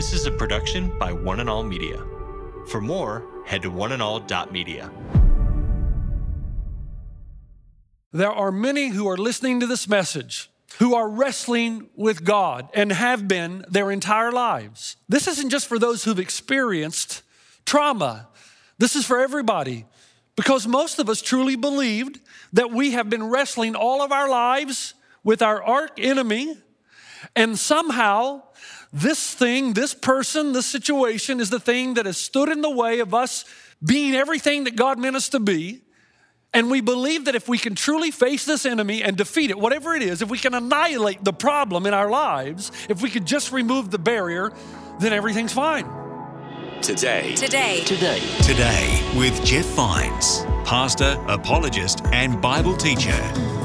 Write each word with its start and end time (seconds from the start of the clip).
This 0.00 0.14
is 0.14 0.24
a 0.24 0.30
production 0.30 0.98
by 0.98 1.12
One 1.12 1.40
and 1.40 1.50
All 1.50 1.62
Media. 1.62 2.02
For 2.68 2.80
more, 2.80 3.22
head 3.44 3.60
to 3.60 3.70
oneandall.media. 3.70 4.90
There 8.10 8.32
are 8.32 8.50
many 8.50 8.88
who 8.88 9.06
are 9.10 9.18
listening 9.18 9.60
to 9.60 9.66
this 9.66 9.86
message 9.86 10.50
who 10.78 10.94
are 10.94 11.06
wrestling 11.06 11.90
with 11.96 12.24
God 12.24 12.70
and 12.72 12.90
have 12.90 13.28
been 13.28 13.66
their 13.68 13.90
entire 13.90 14.32
lives. 14.32 14.96
This 15.06 15.28
isn't 15.28 15.50
just 15.50 15.66
for 15.66 15.78
those 15.78 16.02
who've 16.04 16.18
experienced 16.18 17.20
trauma, 17.66 18.28
this 18.78 18.96
is 18.96 19.04
for 19.04 19.20
everybody 19.20 19.84
because 20.34 20.66
most 20.66 20.98
of 20.98 21.10
us 21.10 21.20
truly 21.20 21.56
believed 21.56 22.20
that 22.54 22.70
we 22.70 22.92
have 22.92 23.10
been 23.10 23.24
wrestling 23.24 23.76
all 23.76 24.00
of 24.00 24.12
our 24.12 24.30
lives 24.30 24.94
with 25.22 25.42
our 25.42 25.62
arch 25.62 25.98
enemy, 25.98 26.56
and 27.36 27.58
somehow 27.58 28.44
this 28.92 29.34
thing, 29.34 29.72
this 29.72 29.94
person, 29.94 30.52
this 30.52 30.66
situation 30.66 31.40
is 31.40 31.50
the 31.50 31.60
thing 31.60 31.94
that 31.94 32.06
has 32.06 32.16
stood 32.16 32.48
in 32.48 32.60
the 32.60 32.70
way 32.70 33.00
of 33.00 33.14
us 33.14 33.44
being 33.84 34.14
everything 34.14 34.64
that 34.64 34.76
God 34.76 34.98
meant 34.98 35.16
us 35.16 35.28
to 35.30 35.40
be. 35.40 35.82
And 36.52 36.68
we 36.68 36.80
believe 36.80 37.26
that 37.26 37.36
if 37.36 37.48
we 37.48 37.58
can 37.58 37.76
truly 37.76 38.10
face 38.10 38.44
this 38.44 38.66
enemy 38.66 39.04
and 39.04 39.16
defeat 39.16 39.50
it, 39.50 39.58
whatever 39.58 39.94
it 39.94 40.02
is, 40.02 40.20
if 40.20 40.28
we 40.28 40.38
can 40.38 40.52
annihilate 40.52 41.22
the 41.22 41.32
problem 41.32 41.86
in 41.86 41.94
our 41.94 42.10
lives, 42.10 42.72
if 42.88 43.02
we 43.02 43.10
could 43.10 43.24
just 43.24 43.52
remove 43.52 43.92
the 43.92 43.98
barrier, 43.98 44.52
then 44.98 45.12
everything's 45.12 45.52
fine. 45.52 45.88
Today. 46.82 47.34
Today. 47.36 47.84
Today. 47.84 48.20
Today 48.42 49.12
with 49.16 49.44
Jeff 49.44 49.66
Vines, 49.66 50.44
pastor, 50.64 51.22
apologist, 51.28 52.00
and 52.06 52.40
Bible 52.42 52.76
teacher. 52.76 53.59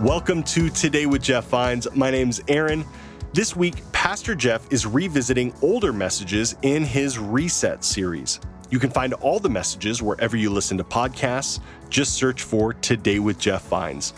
Welcome 0.00 0.44
to 0.44 0.70
Today 0.70 1.04
with 1.04 1.20
Jeff 1.20 1.44
Vines. 1.48 1.86
My 1.94 2.10
name's 2.10 2.40
Aaron. 2.48 2.86
This 3.34 3.54
week, 3.54 3.74
Pastor 3.92 4.34
Jeff 4.34 4.66
is 4.72 4.86
revisiting 4.86 5.52
older 5.60 5.92
messages 5.92 6.56
in 6.62 6.84
his 6.84 7.18
Reset 7.18 7.84
series. 7.84 8.40
You 8.70 8.78
can 8.78 8.88
find 8.88 9.12
all 9.12 9.38
the 9.38 9.50
messages 9.50 10.02
wherever 10.02 10.38
you 10.38 10.48
listen 10.48 10.78
to 10.78 10.84
podcasts. 10.84 11.60
Just 11.90 12.14
search 12.14 12.44
for 12.44 12.72
Today 12.72 13.18
with 13.18 13.38
Jeff 13.38 13.68
Vines. 13.68 14.14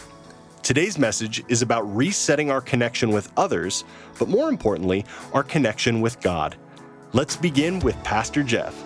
Today's 0.63 1.01
message 1.01 1.43
is 1.49 1.63
about 1.63 1.83
resetting 1.97 2.49
our 2.49 2.61
connection 2.61 3.11
with 3.11 3.33
others, 3.37 3.83
but 4.21 4.29
more 4.29 4.51
importantly, 4.51 5.05
our 5.33 5.43
connection 5.43 6.01
with 6.01 6.21
God. 6.21 6.55
Let's 7.13 7.35
begin 7.35 7.81
with 7.81 8.01
Pastor 8.05 8.45
Jeff. 8.45 8.81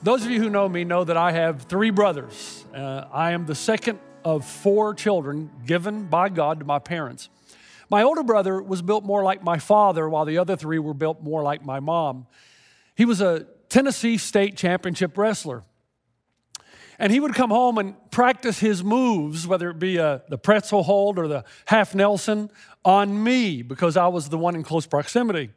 Those 0.00 0.24
of 0.24 0.30
you 0.30 0.40
who 0.40 0.48
know 0.48 0.68
me 0.68 0.84
know 0.84 1.02
that 1.02 1.16
I 1.16 1.32
have 1.32 1.62
three 1.62 1.90
brothers. 1.90 2.64
Uh, 2.72 3.06
I 3.12 3.32
am 3.32 3.46
the 3.46 3.56
second 3.56 3.98
of 4.24 4.44
four 4.44 4.94
children 4.94 5.50
given 5.66 6.04
by 6.04 6.28
God 6.28 6.60
to 6.60 6.64
my 6.64 6.78
parents. 6.78 7.28
My 7.90 8.04
older 8.04 8.22
brother 8.22 8.62
was 8.62 8.80
built 8.80 9.02
more 9.02 9.24
like 9.24 9.42
my 9.42 9.58
father, 9.58 10.08
while 10.08 10.24
the 10.24 10.38
other 10.38 10.54
three 10.54 10.78
were 10.78 10.94
built 10.94 11.20
more 11.20 11.42
like 11.42 11.64
my 11.64 11.80
mom. 11.80 12.28
He 12.94 13.04
was 13.04 13.20
a 13.20 13.46
Tennessee 13.68 14.18
state 14.18 14.56
championship 14.56 15.18
wrestler. 15.18 15.64
And 17.00 17.12
he 17.12 17.18
would 17.18 17.34
come 17.34 17.50
home 17.50 17.78
and 17.78 17.96
practice 18.12 18.60
his 18.60 18.84
moves, 18.84 19.48
whether 19.48 19.68
it 19.70 19.80
be 19.80 19.98
uh, 19.98 20.20
the 20.28 20.38
pretzel 20.38 20.84
hold 20.84 21.18
or 21.18 21.26
the 21.26 21.44
half 21.64 21.92
Nelson, 21.92 22.50
on 22.84 23.20
me 23.24 23.62
because 23.62 23.96
I 23.96 24.06
was 24.06 24.28
the 24.28 24.38
one 24.38 24.54
in 24.54 24.62
close 24.62 24.86
proximity. 24.86 25.50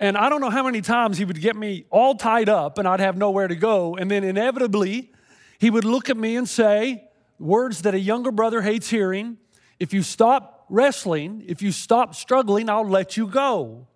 And 0.00 0.16
I 0.16 0.30
don't 0.30 0.40
know 0.40 0.50
how 0.50 0.64
many 0.64 0.80
times 0.80 1.18
he 1.18 1.26
would 1.26 1.40
get 1.40 1.54
me 1.54 1.84
all 1.90 2.14
tied 2.14 2.48
up 2.48 2.78
and 2.78 2.88
I'd 2.88 3.00
have 3.00 3.18
nowhere 3.18 3.46
to 3.46 3.54
go. 3.54 3.96
And 3.96 4.10
then 4.10 4.24
inevitably, 4.24 5.12
he 5.58 5.68
would 5.68 5.84
look 5.84 6.08
at 6.08 6.16
me 6.16 6.36
and 6.36 6.48
say 6.48 7.04
words 7.38 7.82
that 7.82 7.94
a 7.94 8.00
younger 8.00 8.32
brother 8.32 8.62
hates 8.62 8.88
hearing 8.88 9.36
if 9.78 9.92
you 9.92 10.02
stop 10.02 10.66
wrestling, 10.68 11.44
if 11.46 11.62
you 11.62 11.70
stop 11.70 12.14
struggling, 12.14 12.68
I'll 12.68 12.88
let 12.88 13.16
you 13.16 13.26
go. 13.26 13.86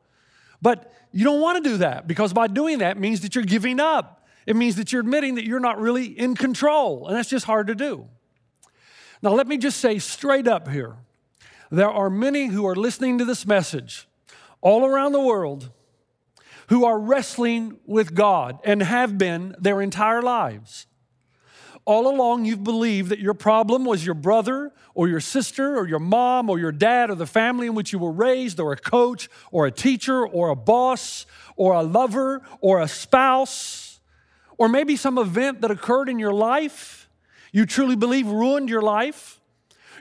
But 0.60 0.92
you 1.12 1.24
don't 1.24 1.40
want 1.40 1.62
to 1.62 1.70
do 1.70 1.76
that 1.78 2.06
because 2.06 2.32
by 2.32 2.48
doing 2.48 2.78
that 2.78 2.98
means 2.98 3.20
that 3.20 3.34
you're 3.34 3.44
giving 3.44 3.80
up. 3.80 4.26
It 4.46 4.56
means 4.56 4.76
that 4.76 4.92
you're 4.92 5.00
admitting 5.00 5.36
that 5.36 5.46
you're 5.46 5.60
not 5.60 5.80
really 5.80 6.04
in 6.04 6.34
control, 6.34 7.06
and 7.06 7.16
that's 7.16 7.30
just 7.30 7.46
hard 7.46 7.68
to 7.68 7.74
do. 7.74 8.06
Now, 9.22 9.32
let 9.32 9.46
me 9.46 9.56
just 9.56 9.78
say 9.78 9.98
straight 9.98 10.46
up 10.46 10.68
here 10.68 10.96
there 11.70 11.88
are 11.88 12.10
many 12.10 12.48
who 12.48 12.66
are 12.66 12.76
listening 12.76 13.18
to 13.18 13.24
this 13.24 13.46
message 13.46 14.06
all 14.60 14.84
around 14.84 15.12
the 15.12 15.20
world 15.20 15.70
who 16.68 16.84
are 16.84 16.98
wrestling 16.98 17.78
with 17.86 18.14
God 18.14 18.58
and 18.64 18.82
have 18.82 19.18
been 19.18 19.54
their 19.58 19.80
entire 19.80 20.22
lives. 20.22 20.86
All 21.86 22.08
along, 22.08 22.46
you've 22.46 22.64
believed 22.64 23.10
that 23.10 23.18
your 23.18 23.34
problem 23.34 23.84
was 23.84 24.06
your 24.06 24.14
brother 24.14 24.72
or 24.94 25.06
your 25.06 25.20
sister 25.20 25.76
or 25.76 25.86
your 25.86 25.98
mom 25.98 26.48
or 26.48 26.58
your 26.58 26.72
dad 26.72 27.10
or 27.10 27.14
the 27.14 27.26
family 27.26 27.66
in 27.66 27.74
which 27.74 27.92
you 27.92 27.98
were 27.98 28.12
raised 28.12 28.58
or 28.58 28.72
a 28.72 28.76
coach 28.76 29.28
or 29.50 29.66
a 29.66 29.70
teacher 29.70 30.26
or 30.26 30.48
a 30.48 30.56
boss 30.56 31.26
or 31.56 31.74
a 31.74 31.82
lover 31.82 32.40
or 32.60 32.80
a 32.80 32.88
spouse 32.88 34.00
or 34.56 34.68
maybe 34.68 34.96
some 34.96 35.18
event 35.18 35.60
that 35.60 35.70
occurred 35.70 36.08
in 36.08 36.18
your 36.18 36.32
life 36.32 37.04
you 37.54 37.66
truly 37.66 37.94
believe 37.94 38.26
ruined 38.26 38.68
your 38.68 38.82
life. 38.82 39.40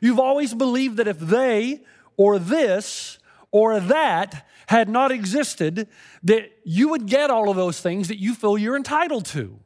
You've 0.02 0.18
always 0.18 0.56
believed 0.56 0.98
that 0.98 1.08
if 1.08 1.20
they 1.20 1.84
or 2.18 2.40
this 2.40 3.20
or 3.52 3.80
that 3.80 4.48
had 4.68 4.90
not 4.90 5.12
existed, 5.12 5.88
that 6.24 6.52
you 6.64 6.90
would 6.90 7.06
get 7.06 7.30
all 7.30 7.50
of 7.50 7.56
those 7.56 7.80
things 7.80 8.08
that 8.08 8.20
you 8.20 8.34
feel 8.34 8.58
you're 8.58 8.78
entitled 8.78 9.26
to. 9.26 9.60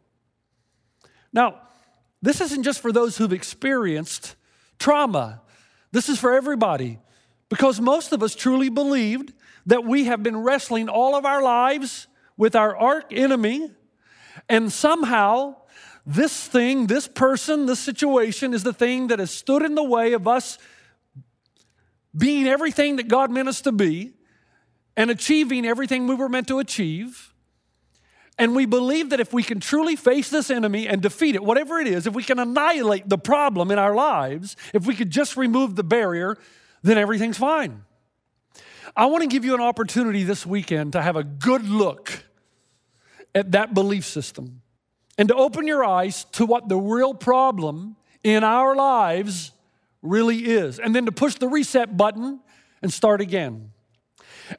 Now, 1.31 1.61
this 2.21 2.41
isn't 2.41 2.63
just 2.63 2.81
for 2.81 2.91
those 2.91 3.17
who've 3.17 3.33
experienced 3.33 4.35
trauma, 4.79 5.41
this 5.91 6.09
is 6.09 6.19
for 6.19 6.33
everybody 6.33 6.99
because 7.49 7.79
most 7.79 8.11
of 8.11 8.21
us 8.21 8.35
truly 8.35 8.69
believed 8.69 9.33
that 9.65 9.83
we 9.83 10.05
have 10.05 10.23
been 10.23 10.37
wrestling 10.37 10.89
all 10.89 11.15
of 11.15 11.25
our 11.25 11.41
lives 11.41 12.07
with 12.35 12.55
our 12.55 12.75
arch 12.75 13.07
enemy, 13.11 13.71
and 14.47 14.71
somehow 14.71 15.55
this 16.05 16.47
thing, 16.47 16.87
this 16.87 17.07
person, 17.07 17.65
this 17.65 17.79
situation 17.79 18.53
is 18.53 18.63
the 18.63 18.73
thing 18.73 19.07
that 19.07 19.19
has 19.19 19.31
stood 19.31 19.63
in 19.63 19.75
the 19.75 19.83
way 19.83 20.13
of 20.13 20.27
us 20.27 20.57
being 22.15 22.47
everything 22.47 22.95
that 22.95 23.07
God 23.07 23.29
meant 23.29 23.49
us 23.49 23.61
to 23.61 23.71
be 23.71 24.13
and 24.97 25.11
achieving 25.11 25.65
everything 25.65 26.07
we 26.07 26.15
were 26.15 26.27
meant 26.27 26.47
to 26.47 26.59
achieve. 26.59 27.33
And 28.39 28.55
we 28.55 28.65
believe 28.65 29.11
that 29.11 29.19
if 29.19 29.31
we 29.31 29.43
can 29.43 29.59
truly 29.59 29.95
face 29.95 30.29
this 30.29 30.51
enemy 30.51 30.87
and 30.87 31.01
defeat 31.01 31.35
it, 31.35 31.43
whatever 31.43 31.79
it 31.79 31.87
is, 31.87 32.05
if 32.05 32.13
we 32.13 32.23
can 32.23 32.39
annihilate 32.39 33.07
the 33.07 33.17
problem 33.17 33.71
in 33.71 33.79
our 33.79 33.95
lives, 33.95 34.55
if 34.73 34.85
we 34.85 34.95
could 34.95 35.11
just 35.11 35.37
remove 35.37 35.75
the 35.75 35.83
barrier, 35.83 36.35
then 36.83 36.97
everything's 36.97 37.37
fine. 37.37 37.83
I 38.95 39.05
want 39.05 39.21
to 39.21 39.27
give 39.27 39.45
you 39.45 39.53
an 39.53 39.61
opportunity 39.61 40.23
this 40.23 40.45
weekend 40.45 40.93
to 40.93 41.01
have 41.01 41.15
a 41.15 41.23
good 41.23 41.67
look 41.67 42.23
at 43.33 43.51
that 43.51 43.73
belief 43.73 44.05
system 44.05 44.61
and 45.17 45.27
to 45.29 45.35
open 45.35 45.67
your 45.67 45.85
eyes 45.85 46.25
to 46.33 46.45
what 46.45 46.69
the 46.69 46.77
real 46.77 47.13
problem 47.13 47.95
in 48.23 48.43
our 48.43 48.75
lives 48.75 49.51
really 50.01 50.45
is, 50.45 50.79
and 50.79 50.95
then 50.95 51.05
to 51.05 51.11
push 51.11 51.35
the 51.35 51.47
reset 51.47 51.97
button 51.97 52.39
and 52.81 52.93
start 52.93 53.19
again. 53.19 53.71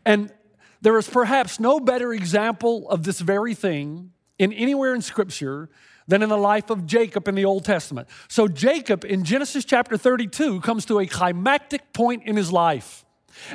And 0.05 0.33
there 0.81 0.97
is 0.99 1.09
perhaps 1.09 1.59
no 1.59 1.81
better 1.81 2.13
example 2.13 2.89
of 2.91 3.03
this 3.03 3.21
very 3.21 3.55
thing 3.55 4.13
in 4.39 4.53
anywhere 4.53 4.95
in 4.95 5.03
Scripture 5.03 5.69
than 6.07 6.23
in 6.23 6.29
the 6.29 6.39
life 6.39 6.71
of 6.71 6.87
Jacob 6.87 7.29
in 7.29 7.35
the 7.35 7.45
Old 7.45 7.65
Testament. 7.65 8.09
So, 8.29 8.49
Jacob 8.49 9.05
in 9.05 9.25
Genesis 9.25 9.65
chapter 9.65 9.97
32 9.97 10.61
comes 10.61 10.85
to 10.87 11.01
a 11.01 11.07
climactic 11.07 11.93
point 11.93 12.23
in 12.25 12.37
his 12.37 12.51
life. 12.51 13.05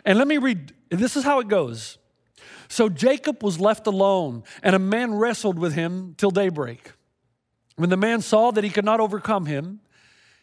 And 0.05 0.17
let 0.17 0.27
me 0.27 0.37
read 0.37 0.73
this 0.89 1.17
is 1.17 1.23
how 1.23 1.39
it 1.39 1.47
goes. 1.47 1.97
So, 2.67 2.89
Jacob 2.89 3.43
was 3.43 3.59
left 3.59 3.87
alone, 3.87 4.43
and 4.61 4.75
a 4.75 4.79
man 4.79 5.15
wrestled 5.15 5.57
with 5.57 5.73
him 5.73 6.13
till 6.17 6.31
daybreak. 6.31 6.91
When 7.75 7.89
the 7.89 7.97
man 7.97 8.21
saw 8.21 8.51
that 8.51 8.63
he 8.63 8.69
could 8.69 8.85
not 8.85 8.99
overcome 8.99 9.47
him, 9.47 9.79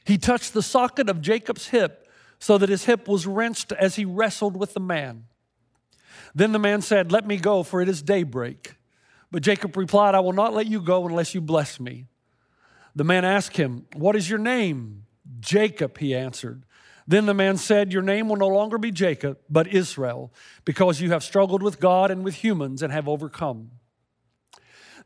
he 0.05 0.19
touched 0.19 0.53
the 0.53 0.62
socket 0.62 1.09
of 1.09 1.20
Jacob's 1.20 1.69
hip 1.69 2.09
so 2.41 2.59
that 2.59 2.69
his 2.69 2.85
hip 2.85 3.06
was 3.06 3.26
wrenched 3.26 3.70
as 3.73 3.97
he 3.97 4.05
wrestled 4.05 4.56
with 4.56 4.75
the 4.75 4.81
man. 4.81 5.26
Then 6.35 6.53
the 6.53 6.59
man 6.59 6.82
said, 6.82 7.12
Let 7.12 7.27
me 7.27 7.37
go, 7.37 7.62
for 7.62 7.81
it 7.81 7.88
is 7.88 8.03
daybreak. 8.03 8.75
But 9.31 9.43
Jacob 9.43 9.77
replied, 9.77 10.15
I 10.15 10.21
will 10.21 10.32
not 10.32 10.55
let 10.55 10.67
you 10.67 10.81
go 10.81 11.06
unless 11.06 11.35
you 11.35 11.41
bless 11.41 11.79
me. 11.79 12.06
The 12.94 13.05
man 13.05 13.25
asked 13.25 13.56
him, 13.56 13.87
What 13.94 14.17
is 14.17 14.29
your 14.29 14.38
name? 14.38 15.05
Jacob, 15.41 15.99
he 15.99 16.15
answered. 16.15 16.65
Then 17.06 17.27
the 17.27 17.35
man 17.35 17.56
said, 17.56 17.93
Your 17.93 18.03
name 18.03 18.29
will 18.29 18.37
no 18.37 18.49
longer 18.49 18.79
be 18.79 18.91
Jacob, 18.91 19.38
but 19.49 19.69
Israel, 19.69 20.32
because 20.65 21.00
you 21.00 21.11
have 21.12 21.25
struggled 21.25 21.62
with 21.62 21.81
God 21.81 22.11
and 22.11 22.25
with 22.25 22.37
humans 22.37 22.83
and 22.83 22.93
have 22.93 23.09
overcome. 23.09 23.71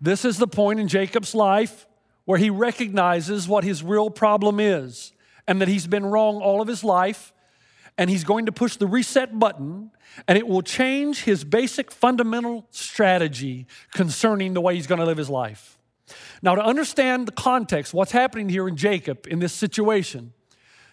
This 0.00 0.25
is 0.25 0.38
the 0.38 0.47
point 0.47 0.81
in 0.81 0.88
Jacob's 0.88 1.35
life 1.35 1.87
where 2.25 2.38
he 2.38 2.50
recognizes 2.50 3.47
what 3.47 3.65
his 3.65 3.82
real 3.82 4.11
problem 4.11 4.59
is 4.59 5.12
and 5.47 5.61
that 5.61 5.69
he's 5.69 5.87
been 5.87 6.06
wrong 6.06 6.37
all 6.37 6.61
of 6.62 6.69
his 6.69 6.82
life 6.82 7.32
and 7.96 8.11
he's 8.11 8.25
going 8.25 8.46
to 8.46 8.52
push 8.52 8.76
the 8.76 8.87
reset 8.87 9.38
button, 9.38 9.91
and 10.26 10.37
it 10.37 10.46
will 10.46 10.62
change 10.62 11.25
his 11.25 11.44
basic 11.44 11.91
fundamental 11.91 12.67
strategy 12.70 13.67
concerning 13.93 14.55
the 14.55 14.61
way 14.61 14.75
he's 14.75 14.87
going 14.87 14.99
to 14.99 15.05
live 15.05 15.19
his 15.19 15.31
life. 15.31 15.79
Now, 16.43 16.55
to 16.55 16.64
understand 16.64 17.26
the 17.26 17.32
context, 17.32 17.94
what's 17.94 18.12
happening 18.12 18.49
here 18.49 18.69
in 18.69 18.76
Jacob 18.76 19.26
in 19.26 19.38
this 19.38 19.52
situation, 19.52 20.32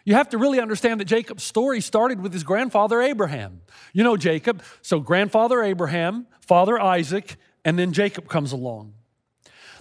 you 0.06 0.16
have 0.16 0.30
to 0.30 0.38
really 0.38 0.60
understand 0.60 1.00
that 1.00 1.06
Jacob's 1.06 1.44
story 1.44 1.82
started 1.82 2.22
with 2.22 2.34
his 2.34 2.44
grandfather 2.44 3.02
Abraham. 3.02 3.62
You 3.94 4.04
know 4.04 4.18
Jacob, 4.18 4.64
so 4.82 5.00
grandfather 5.00 5.62
Abraham, 5.62 6.28
father 6.40 6.80
Isaac, 6.80 7.36
and 7.66 7.78
then 7.78 7.94
Jacob 7.94 8.28
comes 8.28 8.52
along. 8.52 8.94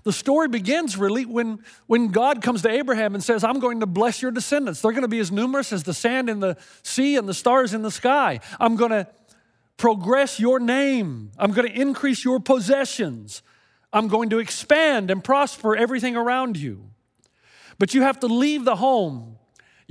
The 0.03 0.13
story 0.13 0.49
begins 0.49 0.97
really 0.97 1.27
when, 1.27 1.61
when 1.87 2.09
God 2.09 2.43
comes 2.43 2.63
to 2.63 2.71
Abraham 2.71 3.15
and 3.15 3.23
says, 3.23 3.45
I'm 3.45 3.61
going 3.61 3.81
to 3.81 3.87
bless 3.87 4.23
your 4.23 4.31
descendants. 4.31 4.81
They're 4.81 4.93
going 4.93 5.03
to 5.03 5.09
be 5.09 5.19
as 5.19 5.31
numerous 5.31 5.73
as 5.73 5.83
the 5.83 5.95
sand 5.95 6.31
in 6.31 6.41
the 6.41 6.57
sea 6.83 7.17
and 7.17 7.29
the 7.29 7.35
stars 7.35 7.75
in 7.75 7.83
the 7.83 7.91
sky. 7.91 8.41
I'm 8.59 8.77
going 8.77 8.93
to 8.93 9.07
progress 9.77 10.41
your 10.41 10.59
name. 10.59 11.33
I'm 11.39 11.53
going 11.53 11.69
to 11.69 11.81
increase 11.81 12.25
your 12.25 12.41
possessions. 12.41 13.43
I'm 13.93 14.09
going 14.09 14.31
to 14.31 14.39
expand 14.39 15.11
and 15.11 15.23
prosper 15.23 15.77
everything 15.77 16.17
around 16.17 16.57
you. 16.57 16.91
But 17.79 17.95
you 17.95 18.03
have 18.03 18.21
to 18.21 18.27
leave 18.27 18.65
the 18.65 18.77
home 18.77 19.39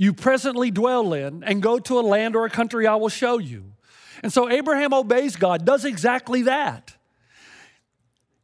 you 0.00 0.14
presently 0.14 0.70
dwell 0.70 1.12
in 1.12 1.44
and 1.44 1.62
go 1.62 1.78
to 1.78 1.98
a 1.98 2.00
land 2.00 2.34
or 2.34 2.46
a 2.46 2.50
country 2.50 2.86
I 2.86 2.94
will 2.94 3.10
show 3.10 3.36
you. 3.36 3.72
And 4.22 4.32
so 4.32 4.48
Abraham 4.48 4.94
obeys 4.94 5.36
God, 5.36 5.66
does 5.66 5.84
exactly 5.84 6.40
that. 6.42 6.96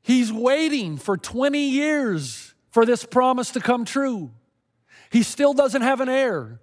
He's 0.06 0.32
waiting 0.32 0.98
for 0.98 1.16
20 1.16 1.58
years 1.58 2.54
for 2.70 2.86
this 2.86 3.04
promise 3.04 3.50
to 3.50 3.60
come 3.60 3.84
true. 3.84 4.30
He 5.10 5.24
still 5.24 5.52
doesn't 5.52 5.82
have 5.82 6.00
an 6.00 6.08
heir. 6.08 6.60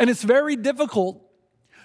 And 0.00 0.10
it's 0.10 0.24
very 0.24 0.56
difficult 0.56 1.22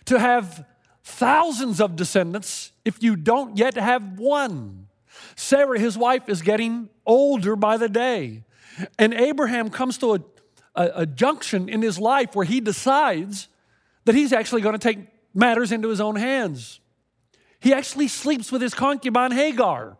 to 0.05 0.17
have 0.17 0.65
thousands 1.03 1.79
of 1.79 1.95
descendants 1.95 2.71
if 2.83 3.03
you 3.03 3.15
don't 3.15 3.55
yet 3.55 3.75
have 3.75 4.17
one. 4.17 4.87
Sarah, 5.35 5.77
his 5.77 5.95
wife, 5.95 6.27
is 6.27 6.41
getting 6.41 6.89
older 7.05 7.55
by 7.55 7.77
the 7.77 7.87
day. 7.87 8.43
And 8.97 9.13
Abraham 9.13 9.69
comes 9.69 9.99
to 9.99 10.15
a, 10.15 10.19
a, 10.73 10.91
a 10.95 11.05
junction 11.05 11.69
in 11.69 11.83
his 11.83 11.99
life 11.99 12.35
where 12.35 12.47
he 12.47 12.61
decides 12.61 13.47
that 14.05 14.15
he's 14.15 14.33
actually 14.33 14.61
going 14.61 14.73
to 14.73 14.79
take 14.79 15.05
matters 15.35 15.71
into 15.71 15.89
his 15.89 16.01
own 16.01 16.15
hands. 16.15 16.79
He 17.59 17.75
actually 17.75 18.07
sleeps 18.07 18.51
with 18.51 18.63
his 18.63 18.73
concubine 18.73 19.31
Hagar. 19.31 19.99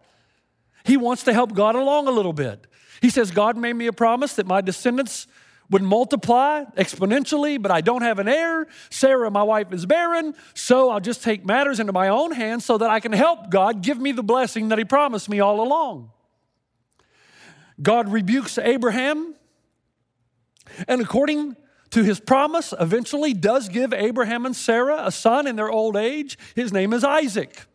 He 0.85 0.97
wants 0.97 1.23
to 1.23 1.33
help 1.33 1.53
God 1.53 1.75
along 1.75 2.07
a 2.07 2.11
little 2.11 2.33
bit. 2.33 2.67
He 3.01 3.09
says, 3.09 3.31
God 3.31 3.57
made 3.57 3.73
me 3.73 3.87
a 3.87 3.93
promise 3.93 4.33
that 4.35 4.45
my 4.45 4.61
descendants 4.61 5.27
would 5.69 5.81
multiply 5.81 6.63
exponentially, 6.77 7.61
but 7.61 7.71
I 7.71 7.81
don't 7.81 8.03
have 8.03 8.19
an 8.19 8.27
heir. 8.27 8.67
Sarah, 8.89 9.31
my 9.31 9.43
wife, 9.43 9.73
is 9.73 9.85
barren, 9.85 10.35
so 10.53 10.91
I'll 10.91 10.99
just 10.99 11.23
take 11.23 11.43
matters 11.43 11.79
into 11.79 11.91
my 11.91 12.07
own 12.07 12.31
hands 12.31 12.65
so 12.65 12.77
that 12.77 12.89
I 12.89 12.99
can 12.99 13.11
help 13.11 13.49
God 13.49 13.81
give 13.81 13.99
me 13.99 14.11
the 14.11 14.23
blessing 14.23 14.69
that 14.69 14.77
He 14.77 14.85
promised 14.85 15.27
me 15.27 15.39
all 15.39 15.61
along. 15.61 16.11
God 17.81 18.09
rebukes 18.09 18.57
Abraham, 18.57 19.35
and 20.87 21.01
according 21.01 21.55
to 21.91 22.03
his 22.03 22.19
promise, 22.19 22.73
eventually 22.79 23.33
does 23.33 23.69
give 23.69 23.93
Abraham 23.93 24.45
and 24.45 24.55
Sarah 24.55 25.05
a 25.05 25.11
son 25.11 25.47
in 25.47 25.55
their 25.55 25.69
old 25.69 25.95
age. 25.95 26.37
His 26.53 26.73
name 26.73 26.93
is 26.93 27.03
Isaac. 27.03 27.65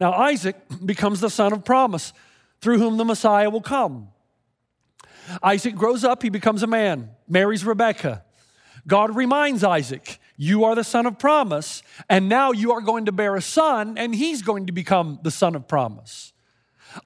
Now, 0.00 0.12
Isaac 0.12 0.56
becomes 0.84 1.20
the 1.20 1.30
son 1.30 1.52
of 1.52 1.64
promise 1.64 2.12
through 2.60 2.78
whom 2.78 2.96
the 2.96 3.04
Messiah 3.04 3.50
will 3.50 3.60
come. 3.60 4.08
Isaac 5.42 5.74
grows 5.76 6.04
up, 6.04 6.22
he 6.22 6.28
becomes 6.28 6.62
a 6.62 6.66
man, 6.66 7.10
marries 7.28 7.64
Rebekah. 7.64 8.24
God 8.86 9.14
reminds 9.14 9.62
Isaac, 9.62 10.18
You 10.36 10.64
are 10.64 10.74
the 10.74 10.84
son 10.84 11.06
of 11.06 11.18
promise, 11.18 11.82
and 12.08 12.28
now 12.28 12.52
you 12.52 12.72
are 12.72 12.80
going 12.80 13.06
to 13.06 13.12
bear 13.12 13.36
a 13.36 13.42
son, 13.42 13.96
and 13.96 14.14
he's 14.14 14.42
going 14.42 14.66
to 14.66 14.72
become 14.72 15.20
the 15.22 15.30
son 15.30 15.54
of 15.54 15.68
promise. 15.68 16.32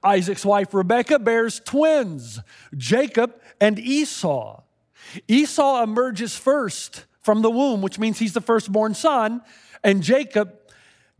Isaac's 0.03 0.45
wife 0.45 0.73
Rebekah 0.73 1.19
bears 1.19 1.61
twins, 1.61 2.41
Jacob 2.77 3.39
and 3.61 3.79
Esau. 3.79 4.63
Esau 5.29 5.83
emerges 5.83 6.37
first 6.37 7.05
from 7.21 7.43
the 7.43 7.51
womb, 7.51 7.83
which 7.83 7.99
means 7.99 8.19
he's 8.19 8.33
the 8.33 8.41
firstborn 8.41 8.95
son, 8.95 9.43
and 9.83 10.03
Jacob 10.03 10.64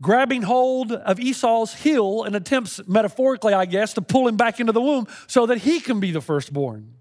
grabbing 0.01 0.41
hold 0.41 0.91
of 0.91 1.19
Esau's 1.19 1.73
heel 1.73 2.23
and 2.23 2.35
attempts, 2.35 2.81
metaphorically, 2.87 3.53
I 3.53 3.65
guess, 3.65 3.93
to 3.93 4.01
pull 4.01 4.27
him 4.27 4.35
back 4.35 4.59
into 4.59 4.71
the 4.71 4.81
womb 4.81 5.07
so 5.27 5.45
that 5.45 5.59
he 5.59 5.79
can 5.79 5.99
be 5.99 6.11
the 6.11 6.21
firstborn. 6.21 6.93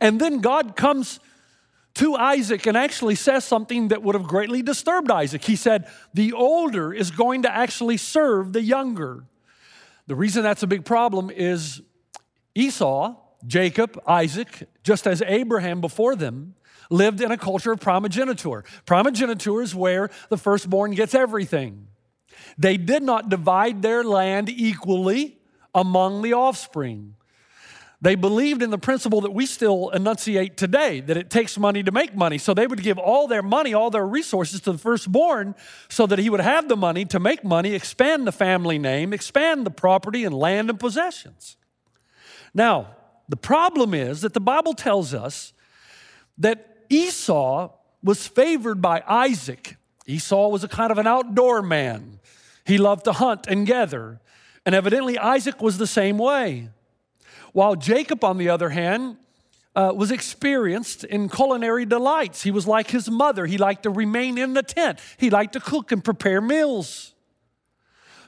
And 0.00 0.20
then 0.20 0.40
God 0.40 0.76
comes 0.76 1.20
to 1.94 2.14
Isaac 2.14 2.66
and 2.66 2.76
actually 2.76 3.14
says 3.14 3.44
something 3.44 3.88
that 3.88 4.02
would 4.02 4.14
have 4.14 4.24
greatly 4.24 4.62
disturbed 4.62 5.10
Isaac. 5.10 5.44
He 5.44 5.56
said, 5.56 5.90
The 6.14 6.32
older 6.32 6.92
is 6.92 7.10
going 7.10 7.42
to 7.42 7.54
actually 7.54 7.98
serve 7.98 8.52
the 8.52 8.62
younger. 8.62 9.24
The 10.06 10.14
reason 10.14 10.42
that's 10.42 10.62
a 10.62 10.66
big 10.66 10.84
problem 10.84 11.30
is 11.30 11.82
Esau, 12.54 13.16
Jacob, 13.46 14.00
Isaac, 14.06 14.68
just 14.82 15.06
as 15.06 15.22
Abraham 15.22 15.80
before 15.80 16.16
them, 16.16 16.54
lived 16.92 17.20
in 17.20 17.32
a 17.32 17.38
culture 17.38 17.72
of 17.72 17.80
primogeniture. 17.80 18.64
Primogeniture 18.86 19.62
is 19.62 19.74
where 19.74 20.10
the 20.28 20.36
firstborn 20.36 20.92
gets 20.92 21.14
everything. 21.14 21.88
They 22.58 22.76
did 22.76 23.02
not 23.02 23.28
divide 23.28 23.82
their 23.82 24.04
land 24.04 24.48
equally 24.48 25.38
among 25.74 26.22
the 26.22 26.34
offspring. 26.34 27.14
They 28.02 28.16
believed 28.16 28.62
in 28.62 28.70
the 28.70 28.78
principle 28.78 29.20
that 29.20 29.30
we 29.30 29.46
still 29.46 29.90
enunciate 29.90 30.56
today 30.56 31.00
that 31.00 31.16
it 31.16 31.30
takes 31.30 31.56
money 31.56 31.84
to 31.84 31.92
make 31.92 32.16
money. 32.16 32.36
So 32.36 32.52
they 32.52 32.66
would 32.66 32.82
give 32.82 32.98
all 32.98 33.28
their 33.28 33.42
money, 33.42 33.74
all 33.74 33.90
their 33.90 34.06
resources 34.06 34.60
to 34.62 34.72
the 34.72 34.78
firstborn 34.78 35.54
so 35.88 36.08
that 36.08 36.18
he 36.18 36.28
would 36.28 36.40
have 36.40 36.68
the 36.68 36.76
money 36.76 37.04
to 37.06 37.20
make 37.20 37.44
money, 37.44 37.74
expand 37.74 38.26
the 38.26 38.32
family 38.32 38.76
name, 38.76 39.12
expand 39.12 39.64
the 39.64 39.70
property 39.70 40.24
and 40.24 40.34
land 40.34 40.68
and 40.68 40.80
possessions. 40.80 41.56
Now, 42.52 42.96
the 43.28 43.36
problem 43.36 43.94
is 43.94 44.22
that 44.22 44.34
the 44.34 44.40
Bible 44.40 44.74
tells 44.74 45.14
us 45.14 45.52
that 46.38 46.71
Esau 46.92 47.70
was 48.02 48.26
favored 48.26 48.82
by 48.82 49.02
Isaac. 49.08 49.76
Esau 50.06 50.48
was 50.48 50.62
a 50.62 50.68
kind 50.68 50.92
of 50.92 50.98
an 50.98 51.06
outdoor 51.06 51.62
man. 51.62 52.20
He 52.64 52.76
loved 52.76 53.04
to 53.04 53.12
hunt 53.12 53.46
and 53.48 53.66
gather. 53.66 54.20
And 54.66 54.74
evidently, 54.74 55.18
Isaac 55.18 55.62
was 55.62 55.78
the 55.78 55.86
same 55.86 56.18
way. 56.18 56.68
While 57.52 57.76
Jacob, 57.76 58.22
on 58.24 58.38
the 58.38 58.48
other 58.48 58.70
hand, 58.70 59.16
uh, 59.74 59.92
was 59.94 60.10
experienced 60.10 61.04
in 61.04 61.28
culinary 61.28 61.86
delights. 61.86 62.42
He 62.42 62.50
was 62.50 62.66
like 62.66 62.90
his 62.90 63.10
mother. 63.10 63.46
He 63.46 63.56
liked 63.56 63.84
to 63.84 63.90
remain 63.90 64.36
in 64.36 64.52
the 64.52 64.62
tent, 64.62 65.00
he 65.16 65.30
liked 65.30 65.54
to 65.54 65.60
cook 65.60 65.92
and 65.92 66.04
prepare 66.04 66.40
meals. 66.40 67.14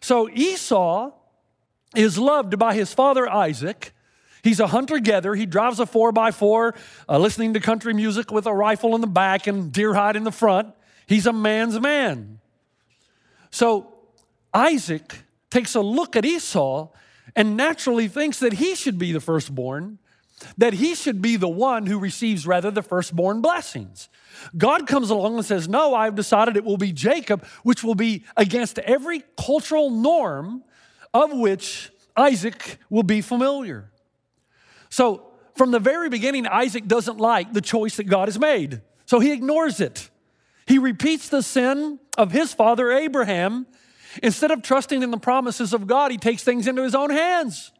So 0.00 0.28
Esau 0.28 1.12
is 1.94 2.19
loved 2.19 2.58
by 2.58 2.74
his 2.74 2.93
father 2.93 3.29
Isaac, 3.29 3.94
He's 4.44 4.60
a 4.60 4.67
hunter 4.67 4.98
gatherer. 4.98 5.34
He 5.34 5.46
drives 5.46 5.81
a 5.81 5.86
four 5.86 6.13
by 6.13 6.31
four, 6.31 6.74
uh, 7.08 7.19
listening 7.19 7.55
to 7.55 7.60
country 7.60 7.94
music 7.94 8.31
with 8.31 8.44
a 8.44 8.53
rifle 8.53 8.94
in 8.94 9.01
the 9.01 9.06
back 9.06 9.46
and 9.46 9.72
deer 9.72 9.94
hide 9.94 10.17
in 10.17 10.24
the 10.24 10.31
front. 10.31 10.74
He's 11.06 11.27
a 11.27 11.32
man's 11.32 11.81
man. 11.81 12.41
So 13.51 13.91
Isaac 14.53 15.17
takes 15.48 15.74
a 15.74 15.81
look 15.81 16.15
at 16.15 16.27
Esau 16.27 16.91
and 17.34 17.56
naturally 17.56 18.06
thinks 18.06 18.39
that 18.41 18.55
he 18.55 18.74
should 18.74 18.98
be 18.98 19.13
the 19.13 19.20
firstborn, 19.20 19.98
that 20.58 20.74
he 20.74 20.94
should 20.94 21.22
be 21.22 21.36
the 21.36 21.48
one 21.48 21.86
who 21.86 21.98
receives 21.98 22.46
rather 22.46 22.70
the 22.70 22.82
firstborn 22.82 23.41
blessings. 23.41 24.10
God 24.58 24.86
comes 24.86 25.08
along 25.08 25.36
and 25.36 25.44
says, 25.44 25.69
No, 25.70 25.94
I've 25.94 26.17
decided 26.17 26.58
it 26.58 26.65
will 26.65 26.77
be 26.77 26.93
Jacob, 26.93 27.46
which 27.63 27.82
will 27.82 27.94
be 27.94 28.24
against 28.36 28.79
every 28.81 29.24
cultural 29.39 29.89
norm 29.89 30.65
of 31.15 31.32
which 31.32 31.91
Isaac 32.15 32.79
will 32.91 33.05
be 33.05 33.22
familiar. 33.22 33.91
So, 34.94 35.27
from 35.56 35.72
the 35.72 35.81
very 35.81 36.08
beginning, 36.08 36.46
Isaac 36.46 36.86
doesn't 36.86 37.19
like 37.19 37.53
the 37.53 37.60
choice 37.60 37.96
that 37.96 38.05
God 38.05 38.29
has 38.29 38.39
made. 38.39 38.81
So 39.06 39.19
he 39.19 39.32
ignores 39.32 39.81
it. 39.81 40.08
He 40.67 40.79
repeats 40.79 41.29
the 41.29 41.43
sin 41.43 41.98
of 42.17 42.31
his 42.31 42.55
father 42.55 42.93
Abraham. 42.93 43.67
Instead 44.22 44.53
of 44.53 44.63
trusting 44.63 45.03
in 45.03 45.10
the 45.10 45.19
promises 45.19 45.72
of 45.72 45.89
God, 45.89 46.13
he 46.13 46.17
takes 46.17 46.44
things 46.44 46.69
into 46.69 46.84
his 46.84 46.94
own 46.94 47.10
hands. 47.10 47.72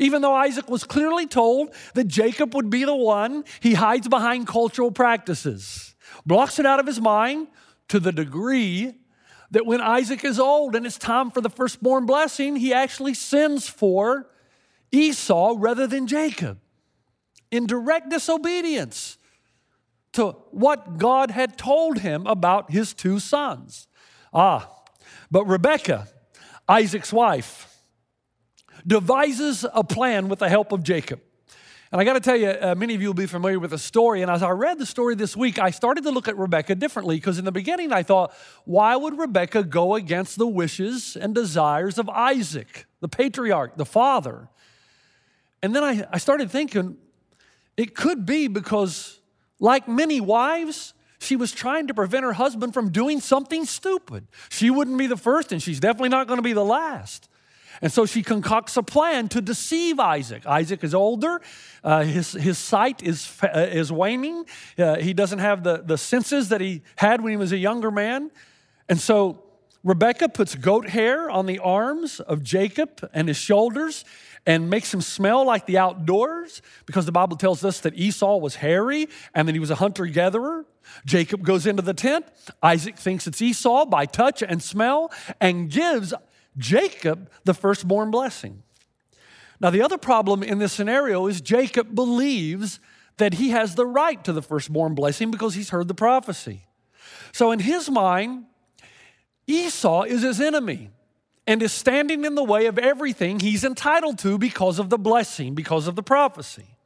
Even 0.00 0.20
though 0.20 0.34
Isaac 0.34 0.68
was 0.68 0.82
clearly 0.82 1.28
told 1.28 1.72
that 1.94 2.08
Jacob 2.08 2.56
would 2.56 2.70
be 2.70 2.82
the 2.82 2.96
one, 2.96 3.44
he 3.60 3.74
hides 3.74 4.08
behind 4.08 4.48
cultural 4.48 4.90
practices, 4.90 5.94
blocks 6.26 6.58
it 6.58 6.66
out 6.66 6.80
of 6.80 6.88
his 6.88 7.00
mind 7.00 7.46
to 7.86 8.00
the 8.00 8.10
degree 8.10 8.94
that 9.52 9.64
when 9.64 9.80
Isaac 9.80 10.24
is 10.24 10.40
old 10.40 10.74
and 10.74 10.86
it's 10.86 10.98
time 10.98 11.30
for 11.30 11.40
the 11.40 11.50
firstborn 11.50 12.04
blessing, 12.04 12.56
he 12.56 12.74
actually 12.74 13.14
sins 13.14 13.68
for 13.68 14.26
Esau 14.92 15.54
rather 15.58 15.86
than 15.86 16.06
Jacob 16.06 16.58
in 17.50 17.66
direct 17.66 18.10
disobedience 18.10 19.18
to 20.12 20.30
what 20.50 20.98
God 20.98 21.30
had 21.30 21.58
told 21.58 21.98
him 21.98 22.26
about 22.26 22.70
his 22.70 22.94
two 22.94 23.18
sons. 23.18 23.86
Ah, 24.32 24.70
but 25.30 25.44
Rebekah, 25.44 26.08
Isaac's 26.68 27.12
wife, 27.12 27.82
devises 28.86 29.64
a 29.74 29.84
plan 29.84 30.28
with 30.28 30.38
the 30.38 30.48
help 30.48 30.72
of 30.72 30.82
Jacob. 30.82 31.20
And 31.92 32.00
I 32.00 32.04
got 32.04 32.14
to 32.14 32.20
tell 32.20 32.36
you, 32.36 32.48
uh, 32.48 32.74
many 32.74 32.94
of 32.94 33.02
you 33.02 33.08
will 33.08 33.14
be 33.14 33.26
familiar 33.26 33.60
with 33.60 33.70
the 33.70 33.78
story. 33.78 34.20
And 34.22 34.30
as 34.30 34.42
I 34.42 34.50
read 34.50 34.78
the 34.78 34.86
story 34.86 35.14
this 35.14 35.36
week, 35.36 35.58
I 35.58 35.70
started 35.70 36.04
to 36.04 36.10
look 36.10 36.26
at 36.28 36.36
Rebecca 36.36 36.74
differently 36.74 37.16
because 37.16 37.38
in 37.38 37.44
the 37.44 37.52
beginning 37.52 37.92
I 37.92 38.02
thought, 38.02 38.34
why 38.64 38.96
would 38.96 39.18
Rebecca 39.18 39.62
go 39.62 39.94
against 39.94 40.36
the 40.36 40.46
wishes 40.46 41.16
and 41.16 41.34
desires 41.34 41.98
of 41.98 42.08
Isaac, 42.08 42.86
the 43.00 43.08
patriarch, 43.08 43.76
the 43.76 43.84
father? 43.84 44.48
And 45.62 45.74
then 45.74 45.82
I, 45.82 46.06
I 46.12 46.18
started 46.18 46.50
thinking, 46.50 46.96
it 47.76 47.94
could 47.94 48.24
be 48.26 48.48
because, 48.48 49.20
like 49.58 49.88
many 49.88 50.20
wives, 50.20 50.94
she 51.18 51.36
was 51.36 51.52
trying 51.52 51.86
to 51.88 51.94
prevent 51.94 52.24
her 52.24 52.34
husband 52.34 52.74
from 52.74 52.90
doing 52.90 53.20
something 53.20 53.64
stupid. 53.64 54.26
She 54.48 54.70
wouldn't 54.70 54.98
be 54.98 55.06
the 55.06 55.16
first, 55.16 55.52
and 55.52 55.62
she's 55.62 55.80
definitely 55.80 56.10
not 56.10 56.26
going 56.26 56.38
to 56.38 56.42
be 56.42 56.52
the 56.52 56.64
last. 56.64 57.28
And 57.82 57.92
so 57.92 58.06
she 58.06 58.22
concocts 58.22 58.76
a 58.76 58.82
plan 58.82 59.28
to 59.28 59.40
deceive 59.40 60.00
Isaac. 60.00 60.46
Isaac 60.46 60.82
is 60.82 60.94
older, 60.94 61.40
uh, 61.84 62.04
his, 62.04 62.32
his 62.32 62.58
sight 62.58 63.02
is, 63.02 63.30
uh, 63.42 63.48
is 63.70 63.92
waning, 63.92 64.46
uh, 64.78 64.96
he 64.96 65.12
doesn't 65.12 65.40
have 65.40 65.62
the, 65.62 65.82
the 65.84 65.98
senses 65.98 66.48
that 66.48 66.60
he 66.60 66.82
had 66.96 67.20
when 67.20 67.32
he 67.32 67.36
was 67.36 67.52
a 67.52 67.58
younger 67.58 67.90
man. 67.90 68.30
And 68.88 68.98
so 68.98 69.42
Rebecca 69.84 70.28
puts 70.28 70.54
goat 70.54 70.88
hair 70.88 71.28
on 71.30 71.46
the 71.46 71.58
arms 71.58 72.20
of 72.20 72.42
Jacob 72.42 73.08
and 73.12 73.28
his 73.28 73.36
shoulders 73.36 74.04
and 74.46 74.70
makes 74.70 74.94
him 74.94 75.00
smell 75.00 75.44
like 75.44 75.66
the 75.66 75.76
outdoors 75.76 76.62
because 76.86 77.04
the 77.04 77.12
Bible 77.12 77.36
tells 77.36 77.64
us 77.64 77.80
that 77.80 77.94
Esau 77.94 78.36
was 78.36 78.56
hairy 78.56 79.08
and 79.34 79.48
that 79.48 79.54
he 79.54 79.58
was 79.58 79.70
a 79.70 79.74
hunter 79.74 80.06
gatherer. 80.06 80.64
Jacob 81.04 81.42
goes 81.42 81.66
into 81.66 81.82
the 81.82 81.94
tent. 81.94 82.26
Isaac 82.62 82.96
thinks 82.96 83.26
it's 83.26 83.42
Esau 83.42 83.86
by 83.86 84.06
touch 84.06 84.42
and 84.42 84.62
smell 84.62 85.10
and 85.40 85.68
gives 85.68 86.14
Jacob 86.56 87.28
the 87.44 87.54
firstborn 87.54 88.10
blessing. 88.12 88.62
Now, 89.58 89.70
the 89.70 89.82
other 89.82 89.98
problem 89.98 90.42
in 90.42 90.58
this 90.58 90.72
scenario 90.72 91.26
is 91.26 91.40
Jacob 91.40 91.94
believes 91.94 92.78
that 93.16 93.34
he 93.34 93.50
has 93.50 93.74
the 93.74 93.86
right 93.86 94.22
to 94.24 94.32
the 94.32 94.42
firstborn 94.42 94.94
blessing 94.94 95.30
because 95.30 95.54
he's 95.54 95.70
heard 95.70 95.88
the 95.88 95.94
prophecy. 95.94 96.66
So, 97.32 97.50
in 97.50 97.60
his 97.60 97.90
mind, 97.90 98.44
Esau 99.46 100.02
is 100.02 100.22
his 100.22 100.40
enemy 100.40 100.90
and 101.46 101.62
is 101.62 101.72
standing 101.72 102.24
in 102.24 102.34
the 102.34 102.44
way 102.44 102.66
of 102.66 102.78
everything 102.78 103.40
he's 103.40 103.64
entitled 103.64 104.18
to 104.18 104.38
because 104.38 104.78
of 104.78 104.90
the 104.90 104.98
blessing, 104.98 105.54
because 105.54 105.86
of 105.86 105.94
the 105.94 106.02
prophecy. 106.02 106.76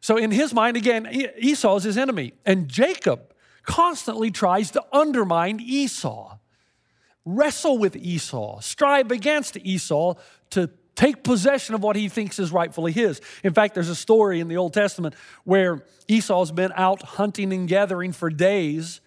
So, 0.00 0.16
in 0.16 0.30
his 0.30 0.54
mind, 0.54 0.76
again, 0.76 1.08
Esau 1.38 1.76
is 1.76 1.84
his 1.84 1.98
enemy. 1.98 2.32
And 2.46 2.68
Jacob 2.68 3.34
constantly 3.64 4.30
tries 4.30 4.70
to 4.72 4.84
undermine 4.92 5.60
Esau 5.60 6.38
wrestle 7.24 7.78
with 7.78 7.96
Esau, 7.96 8.60
strive 8.60 9.10
against 9.10 9.56
Esau 9.58 10.14
to 10.50 10.70
take 10.96 11.22
possession 11.22 11.74
of 11.74 11.82
what 11.82 11.96
he 11.96 12.08
thinks 12.08 12.38
is 12.38 12.52
rightfully 12.52 12.92
his. 12.92 13.20
In 13.42 13.54
fact, 13.54 13.74
there's 13.74 13.88
a 13.88 13.94
story 13.94 14.40
in 14.40 14.48
the 14.48 14.56
Old 14.56 14.74
Testament 14.74 15.14
where 15.44 15.84
Esau's 16.08 16.50
been 16.52 16.72
out 16.74 17.02
hunting 17.02 17.52
and 17.52 17.68
gathering 17.68 18.12
for 18.12 18.30
days 18.30 19.00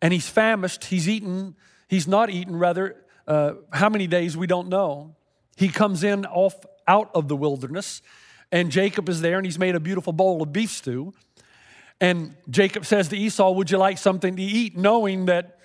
and 0.00 0.12
he's 0.12 0.28
famished. 0.28 0.86
He's 0.86 1.08
eaten, 1.08 1.54
he's 1.88 2.06
not 2.06 2.30
eaten, 2.30 2.56
rather, 2.56 2.96
uh, 3.26 3.54
how 3.72 3.88
many 3.88 4.06
days 4.06 4.36
we 4.36 4.46
don't 4.46 4.68
know. 4.68 5.14
He 5.56 5.68
comes 5.68 6.04
in 6.04 6.26
off 6.26 6.54
out 6.86 7.10
of 7.14 7.28
the 7.28 7.36
wilderness 7.36 8.02
and 8.54 8.70
Jacob 8.70 9.08
is 9.08 9.20
there 9.20 9.36
and 9.36 9.44
he's 9.44 9.58
made 9.58 9.74
a 9.74 9.80
beautiful 9.80 10.12
bowl 10.12 10.42
of 10.42 10.52
beef 10.52 10.70
stew. 10.70 11.12
And 12.00 12.36
Jacob 12.50 12.84
says 12.84 13.08
to 13.08 13.16
Esau, 13.16 13.50
Would 13.50 13.70
you 13.70 13.78
like 13.78 13.98
something 13.98 14.36
to 14.36 14.42
eat? 14.42 14.76
Knowing 14.76 15.26
that 15.26 15.58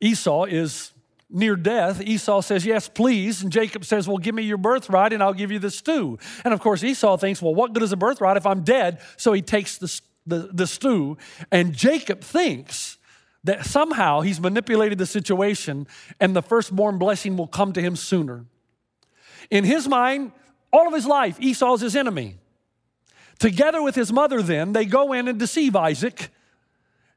Esau 0.00 0.44
is 0.44 0.92
near 1.30 1.56
death, 1.56 2.02
Esau 2.02 2.42
says, 2.42 2.66
Yes, 2.66 2.88
please. 2.88 3.42
And 3.42 3.50
Jacob 3.50 3.84
says, 3.84 4.08
Well, 4.08 4.18
give 4.18 4.34
me 4.34 4.42
your 4.42 4.58
birthright 4.58 5.12
and 5.12 5.22
I'll 5.22 5.34
give 5.34 5.50
you 5.50 5.58
the 5.58 5.70
stew. 5.70 6.18
And 6.44 6.52
of 6.52 6.60
course, 6.60 6.84
Esau 6.84 7.16
thinks, 7.16 7.40
Well, 7.40 7.54
what 7.54 7.72
good 7.72 7.82
is 7.82 7.92
a 7.92 7.96
birthright 7.96 8.36
if 8.36 8.46
I'm 8.46 8.62
dead? 8.62 9.00
So 9.16 9.32
he 9.32 9.40
takes 9.40 9.78
the, 9.78 10.00
the, 10.26 10.50
the 10.52 10.66
stew. 10.66 11.16
And 11.50 11.72
Jacob 11.72 12.20
thinks 12.22 12.98
that 13.44 13.64
somehow 13.64 14.22
he's 14.22 14.40
manipulated 14.40 14.98
the 14.98 15.06
situation 15.06 15.86
and 16.18 16.34
the 16.34 16.42
firstborn 16.42 16.98
blessing 16.98 17.36
will 17.36 17.46
come 17.46 17.72
to 17.72 17.80
him 17.80 17.94
sooner. 17.94 18.46
In 19.50 19.64
his 19.64 19.86
mind, 19.86 20.32
all 20.72 20.88
of 20.88 20.94
his 20.94 21.06
life, 21.06 21.38
Esau's 21.40 21.80
his 21.80 21.94
enemy. 21.94 22.38
Together 23.38 23.82
with 23.82 23.94
his 23.94 24.12
mother, 24.12 24.42
then, 24.42 24.72
they 24.72 24.84
go 24.84 25.12
in 25.12 25.28
and 25.28 25.38
deceive 25.38 25.76
Isaac, 25.76 26.30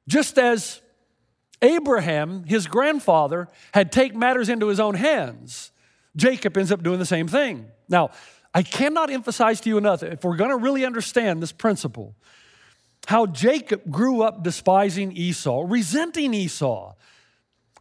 just 0.07 0.37
as 0.37 0.81
Abraham, 1.61 2.43
his 2.43 2.67
grandfather, 2.67 3.47
had 3.73 3.91
taken 3.91 4.19
matters 4.19 4.49
into 4.49 4.67
his 4.67 4.79
own 4.79 4.95
hands. 4.95 5.71
Jacob 6.15 6.57
ends 6.57 6.71
up 6.71 6.83
doing 6.83 6.99
the 6.99 7.05
same 7.05 7.27
thing. 7.27 7.67
Now, 7.87 8.09
I 8.53 8.63
cannot 8.63 9.09
emphasize 9.09 9.61
to 9.61 9.69
you 9.69 9.77
enough, 9.77 10.03
if 10.03 10.23
we're 10.23 10.35
going 10.35 10.49
to 10.49 10.57
really 10.57 10.85
understand 10.85 11.41
this 11.41 11.51
principle, 11.51 12.15
how 13.07 13.25
Jacob 13.25 13.89
grew 13.89 14.21
up 14.21 14.43
despising 14.43 15.11
Esau, 15.11 15.63
resenting 15.67 16.33
Esau, 16.33 16.93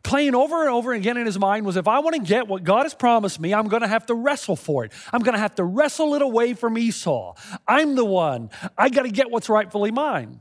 playing 0.03 0.35
over 0.35 0.63
and 0.63 0.71
over 0.71 0.93
again 0.93 1.17
in 1.17 1.27
his 1.27 1.39
mind 1.39 1.67
was 1.67 1.77
if 1.77 1.89
I 1.89 1.99
want 1.99 2.17
to 2.17 2.23
get 2.23 2.49
what 2.49 2.65
God 2.65 2.85
has 2.85 2.95
promised 2.95 3.39
me, 3.39 3.53
I'm 3.53 3.69
going 3.69 3.83
to 3.83 3.89
have 3.89 4.07
to 4.07 4.15
wrestle 4.15 4.57
for 4.57 4.85
it. 4.85 4.93
I'm 5.13 5.21
going 5.21 5.35
to 5.35 5.41
have 5.41 5.57
to 5.57 5.65
wrestle 5.65 6.15
it 6.15 6.23
away 6.23 6.55
from 6.55 6.79
Esau. 6.79 7.35
I'm 7.67 7.97
the 7.97 8.05
one. 8.05 8.51
I 8.79 8.89
got 8.89 9.03
to 9.03 9.11
get 9.11 9.31
what's 9.31 9.49
rightfully 9.49 9.91
mine. 9.91 10.41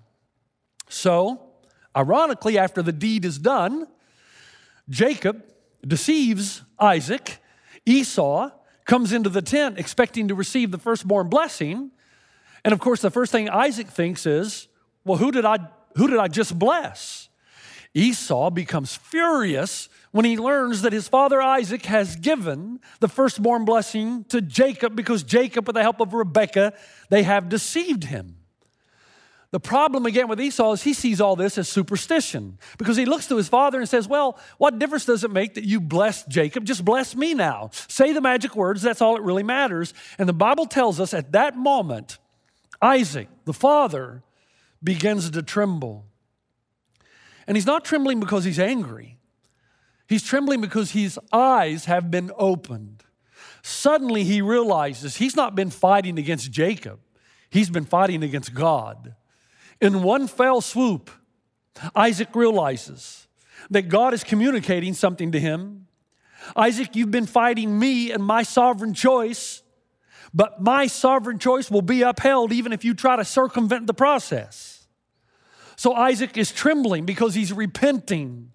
So, 0.87 1.45
Ironically, 1.95 2.57
after 2.57 2.81
the 2.81 2.91
deed 2.91 3.23
is 3.23 3.37
done, 3.37 3.87
Jacob 4.89 5.43
deceives 5.85 6.61
Isaac. 6.77 7.39
Esau 7.85 8.49
comes 8.83 9.13
into 9.13 9.29
the 9.29 9.41
tent 9.41 9.79
expecting 9.79 10.27
to 10.27 10.35
receive 10.35 10.71
the 10.71 10.77
firstborn 10.77 11.29
blessing. 11.29 11.91
And 12.65 12.73
of 12.73 12.79
course, 12.79 13.01
the 13.01 13.11
first 13.11 13.31
thing 13.31 13.49
Isaac 13.49 13.87
thinks 13.87 14.25
is, 14.25 14.67
well, 15.05 15.17
who 15.17 15.31
did 15.31 15.45
I, 15.45 15.59
who 15.95 16.07
did 16.07 16.19
I 16.19 16.27
just 16.27 16.57
bless? 16.57 17.29
Esau 17.93 18.49
becomes 18.49 18.95
furious 18.95 19.87
when 20.11 20.25
he 20.25 20.37
learns 20.37 20.81
that 20.81 20.91
his 20.91 21.07
father 21.07 21.41
Isaac 21.41 21.85
has 21.85 22.17
given 22.17 22.79
the 22.99 23.07
firstborn 23.07 23.63
blessing 23.63 24.25
to 24.25 24.41
Jacob 24.41 24.95
because 24.95 25.23
Jacob, 25.23 25.67
with 25.67 25.75
the 25.75 25.81
help 25.81 26.01
of 26.01 26.13
Rebekah, 26.13 26.73
they 27.09 27.23
have 27.23 27.47
deceived 27.47 28.05
him. 28.05 28.37
The 29.51 29.59
problem 29.61 30.05
again 30.05 30.27
with 30.27 30.41
Esau 30.41 30.73
is 30.73 30.83
he 30.83 30.93
sees 30.93 31.21
all 31.21 31.37
this 31.37 31.57
as 31.57 31.69
superstition 31.69 32.57
because 32.77 32.97
he 32.97 33.05
looks 33.05 33.27
to 33.27 33.37
his 33.37 33.47
father 33.47 33.79
and 33.79 33.87
says, 33.87 34.05
Well, 34.05 34.37
what 34.57 34.79
difference 34.79 35.05
does 35.05 35.23
it 35.23 35.31
make 35.31 35.53
that 35.53 35.63
you 35.63 35.79
blessed 35.79 36.27
Jacob? 36.27 36.65
Just 36.65 36.83
bless 36.83 37.15
me 37.15 37.33
now. 37.33 37.69
Say 37.87 38.11
the 38.11 38.19
magic 38.19 38.55
words, 38.55 38.81
that's 38.81 39.01
all 39.01 39.15
it 39.15 39.21
really 39.21 39.43
matters. 39.43 39.93
And 40.17 40.27
the 40.27 40.33
Bible 40.33 40.65
tells 40.65 40.99
us 40.99 41.13
at 41.13 41.31
that 41.31 41.55
moment, 41.55 42.17
Isaac, 42.81 43.29
the 43.45 43.53
father, 43.53 44.23
begins 44.83 45.29
to 45.29 45.41
tremble. 45.41 46.05
And 47.47 47.57
he's 47.57 47.65
not 47.65 47.85
trembling 47.85 48.19
because 48.19 48.43
he's 48.43 48.59
angry, 48.59 49.17
he's 50.07 50.23
trembling 50.23 50.61
because 50.61 50.91
his 50.91 51.19
eyes 51.31 51.85
have 51.85 52.09
been 52.09 52.31
opened. 52.37 53.03
Suddenly 53.61 54.23
he 54.23 54.41
realizes 54.41 55.17
he's 55.17 55.35
not 55.35 55.55
been 55.55 55.71
fighting 55.71 56.19
against 56.19 56.51
Jacob, 56.51 56.99
he's 57.49 57.69
been 57.69 57.85
fighting 57.85 58.23
against 58.23 58.53
God. 58.53 59.15
In 59.81 60.03
one 60.03 60.27
fell 60.27 60.61
swoop, 60.61 61.09
Isaac 61.95 62.33
realizes 62.35 63.27
that 63.69 63.89
God 63.89 64.13
is 64.13 64.23
communicating 64.23 64.93
something 64.93 65.31
to 65.31 65.39
him. 65.39 65.87
Isaac, 66.55 66.95
you've 66.95 67.11
been 67.11 67.25
fighting 67.25 67.77
me 67.77 68.11
and 68.11 68.23
my 68.23 68.43
sovereign 68.43 68.93
choice, 68.93 69.63
but 70.35 70.61
my 70.61 70.85
sovereign 70.85 71.39
choice 71.39 71.71
will 71.71 71.81
be 71.81 72.01
upheld 72.01 72.51
even 72.51 72.73
if 72.73 72.83
you 72.83 72.93
try 72.93 73.15
to 73.15 73.23
circumvent 73.23 73.87
the 73.87 73.93
process. 73.93 74.85
So 75.77 75.93
Isaac 75.93 76.37
is 76.37 76.51
trembling 76.51 77.05
because 77.05 77.33
he's 77.35 77.53
repenting. 77.53 78.51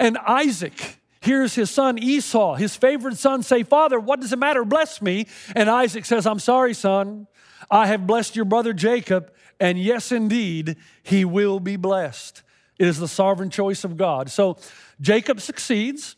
And 0.00 0.18
Isaac 0.18 1.00
hears 1.20 1.54
his 1.54 1.70
son 1.70 1.98
Esau, 1.98 2.56
his 2.56 2.74
favorite 2.74 3.16
son, 3.16 3.44
say, 3.44 3.62
Father, 3.62 4.00
what 4.00 4.20
does 4.20 4.32
it 4.32 4.38
matter? 4.40 4.64
Bless 4.64 5.00
me. 5.00 5.28
And 5.54 5.70
Isaac 5.70 6.04
says, 6.04 6.26
I'm 6.26 6.40
sorry, 6.40 6.74
son. 6.74 7.28
I 7.70 7.86
have 7.86 8.06
blessed 8.06 8.34
your 8.34 8.44
brother 8.44 8.72
Jacob, 8.72 9.32
and 9.58 9.78
yes, 9.78 10.12
indeed, 10.12 10.76
he 11.02 11.24
will 11.24 11.60
be 11.60 11.76
blessed. 11.76 12.42
It 12.78 12.88
is 12.88 12.98
the 12.98 13.08
sovereign 13.08 13.50
choice 13.50 13.84
of 13.84 13.96
God. 13.96 14.30
So 14.30 14.58
Jacob 15.00 15.40
succeeds, 15.40 16.16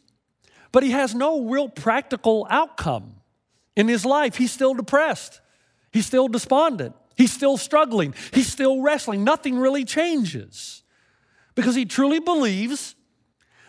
but 0.72 0.82
he 0.82 0.90
has 0.90 1.14
no 1.14 1.44
real 1.44 1.68
practical 1.68 2.46
outcome 2.50 3.16
in 3.76 3.88
his 3.88 4.04
life. 4.04 4.36
He's 4.36 4.52
still 4.52 4.74
depressed, 4.74 5.40
he's 5.92 6.06
still 6.06 6.28
despondent, 6.28 6.96
he's 7.16 7.32
still 7.32 7.56
struggling, 7.56 8.14
he's 8.32 8.48
still 8.48 8.80
wrestling. 8.80 9.22
Nothing 9.22 9.58
really 9.58 9.84
changes 9.84 10.82
because 11.54 11.74
he 11.74 11.84
truly 11.84 12.18
believes 12.18 12.94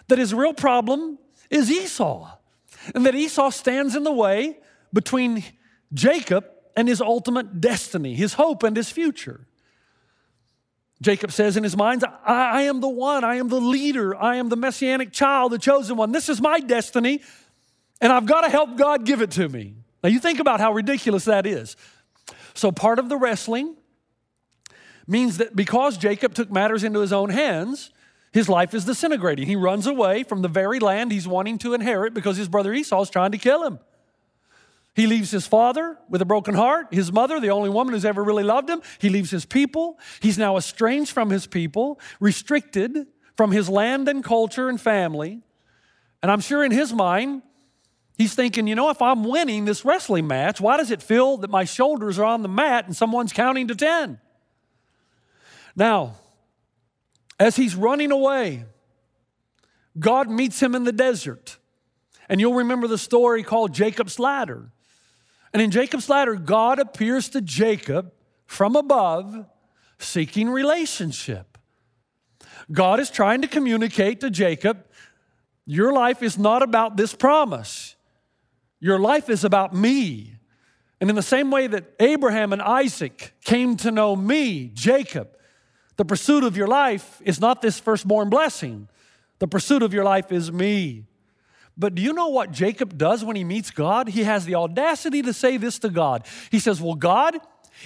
that 0.08 0.18
his 0.18 0.34
real 0.34 0.54
problem 0.54 1.20
is 1.50 1.70
Esau 1.70 2.32
and 2.96 3.06
that 3.06 3.16
Esau 3.16 3.50
stands 3.50 3.96
in 3.96 4.04
the 4.04 4.12
way 4.12 4.58
between 4.94 5.44
Jacob 5.94 6.46
and 6.76 6.88
his 6.88 7.02
ultimate 7.02 7.60
destiny, 7.60 8.14
his 8.16 8.34
hope 8.34 8.64
and 8.64 8.76
his 8.78 8.90
future. 8.90 9.48
Jacob 11.02 11.32
says 11.32 11.58
in 11.58 11.64
his 11.64 11.78
mind, 11.78 12.04
I, 12.26 12.60
I, 12.60 12.62
am 12.64 12.82
the 12.82 12.90
one, 12.90 13.24
I 13.24 13.36
am 13.36 13.50
the 13.50 13.62
leader, 13.62 14.16
I 14.16 14.38
am 14.38 14.50
the 14.50 14.56
messianic 14.56 15.12
child, 15.12 15.52
the 15.52 15.60
chosen 15.60 15.96
one. 15.96 16.12
This 16.12 16.28
is 16.28 16.42
my 16.42 16.60
destiny, 16.60 17.22
and 18.02 18.12
I've 18.12 18.26
got 18.26 18.42
to 18.42 18.50
help 18.50 18.78
God 18.78 19.06
give 19.06 19.22
it 19.22 19.32
to 19.32 19.48
me. 19.48 19.76
Now, 20.04 20.10
you 20.10 20.20
think 20.20 20.39
about 20.39 20.60
how 20.60 20.74
ridiculous 20.74 21.25
that 21.25 21.46
is. 21.46 21.75
So 22.54 22.72
part 22.72 23.00
of 23.00 23.10
the 23.10 23.18
wrestling 23.18 23.75
means 25.08 25.38
that 25.38 25.56
because 25.56 25.98
Jacob 25.98 26.34
took 26.34 26.51
matters 26.51 26.84
into 26.84 27.00
his 27.00 27.13
own 27.13 27.30
hands, 27.30 27.92
his 28.34 28.50
life 28.50 28.74
is 28.74 28.86
disintegrating. 28.86 29.48
He 29.48 29.56
runs 29.56 29.88
away 29.88 30.24
from 30.24 30.42
the 30.42 30.48
very 30.48 30.80
land 30.80 31.12
he's 31.12 31.27
wanting 31.27 31.58
to 31.60 31.74
inherit 31.74 32.13
because 32.13 32.38
his 32.38 32.48
brother 32.48 32.74
Esau 32.74 33.01
is 33.01 33.10
trying 33.10 33.32
to 33.32 33.38
kill 33.38 33.63
him. 33.63 33.80
He 34.96 35.06
leaves 35.06 35.30
his 35.30 35.46
father 35.46 35.98
with 36.10 36.24
a 36.24 36.25
broken 36.25 36.56
heart, 36.56 36.88
his 36.92 37.12
mother, 37.12 37.39
the 37.39 37.51
only 37.51 37.70
woman 37.70 37.94
who's 37.94 38.04
ever 38.04 38.24
really 38.24 38.44
loved 38.44 38.68
him. 38.68 38.82
He 38.98 39.10
leaves 39.10 39.30
his 39.30 39.46
people. 39.46 40.00
He's 40.22 40.39
now 40.39 40.58
estranged 40.58 41.12
from 41.12 41.30
his 41.30 41.46
people, 41.46 42.00
restricted 42.20 43.06
from 43.36 43.51
his 43.51 43.70
land 43.70 44.10
and 44.10 44.24
culture 44.24 44.70
and 44.70 44.82
family. 44.82 45.42
And 46.24 46.32
I'm 46.32 46.39
sure 46.39 46.63
in 46.63 46.72
his 46.72 46.94
mind, 46.94 47.44
he's 48.18 48.34
thinking, 48.34 48.68
you 48.68 48.76
know, 48.76 48.90
if 48.90 49.02
I'm 49.02 49.24
winning 49.24 49.66
this 49.66 49.86
wrestling 49.86 50.28
match, 50.28 50.60
why 50.60 50.78
does 50.78 50.92
it 50.92 51.02
feel 51.02 51.38
that 51.38 51.50
my 51.50 51.64
shoulders 51.64 52.20
are 52.20 52.26
on 52.26 52.42
the 52.42 52.50
mat 52.50 52.86
and 52.86 52.96
someone's 52.96 53.34
counting 53.34 53.68
to 53.68 53.76
10? 53.76 54.20
Now, 55.76 56.16
as 57.40 57.56
he's 57.56 57.76
running 57.76 58.12
away, 58.12 58.66
God 60.00 60.30
meets 60.30 60.62
him 60.62 60.76
in 60.76 60.84
the 60.84 60.92
desert. 60.92 61.58
And 62.30 62.42
you'll 62.42 62.56
remember 62.56 62.88
the 62.88 62.98
story 62.98 63.44
called 63.44 63.74
Jacob's 63.74 64.20
Ladder. 64.20 64.72
And 65.54 65.62
in 65.62 65.72
Jacob's 65.72 66.10
Ladder, 66.10 66.36
God 66.36 66.80
appears 66.80 67.30
to 67.30 67.42
Jacob 67.42 68.12
from 68.46 68.76
above, 68.76 69.46
seeking 69.98 70.50
relationship. 70.50 71.58
God 72.72 73.00
is 73.00 73.10
trying 73.10 73.42
to 73.44 73.48
communicate 73.48 74.20
to 74.22 74.30
Jacob 74.30 74.84
your 75.70 75.92
life 75.92 76.24
is 76.24 76.38
not 76.38 76.64
about 76.64 76.96
this 76.96 77.14
promise, 77.14 77.97
your 78.80 79.00
life 79.00 79.30
is 79.30 79.44
about 79.44 79.74
me. 79.74 80.34
And 81.00 81.10
in 81.10 81.16
the 81.16 81.22
same 81.22 81.52
way 81.52 81.68
that 81.68 81.94
Abraham 82.00 82.54
and 82.54 82.62
Isaac 82.62 83.34
came 83.44 83.78
to 83.78 83.92
know 83.92 84.16
me, 84.16 84.72
Jacob, 84.74 85.30
the 85.96 86.06
pursuit 86.06 86.44
of 86.44 86.58
your 86.58 86.68
life 86.68 87.22
is 87.24 87.40
not 87.40 87.62
this 87.62 87.80
firstborn 87.80 88.30
blessing. 88.30 88.88
The 89.40 89.48
pursuit 89.48 89.84
of 89.84 89.94
your 89.94 90.04
life 90.04 90.32
is 90.32 90.52
me. 90.52 91.06
But 91.78 91.94
do 91.94 92.02
you 92.02 92.14
know 92.14 92.30
what 92.30 92.52
Jacob 92.52 92.98
does 92.98 93.24
when 93.24 93.36
he 93.36 93.44
meets 93.44 93.70
God? 93.70 94.10
He 94.10 94.24
has 94.24 94.46
the 94.46 94.56
audacity 94.56 95.22
to 95.22 95.34
say 95.34 95.58
this 95.58 95.78
to 95.80 95.90
God. 95.90 96.26
He 96.50 96.58
says, 96.58 96.82
Well, 96.82 96.96
God, 96.96 97.38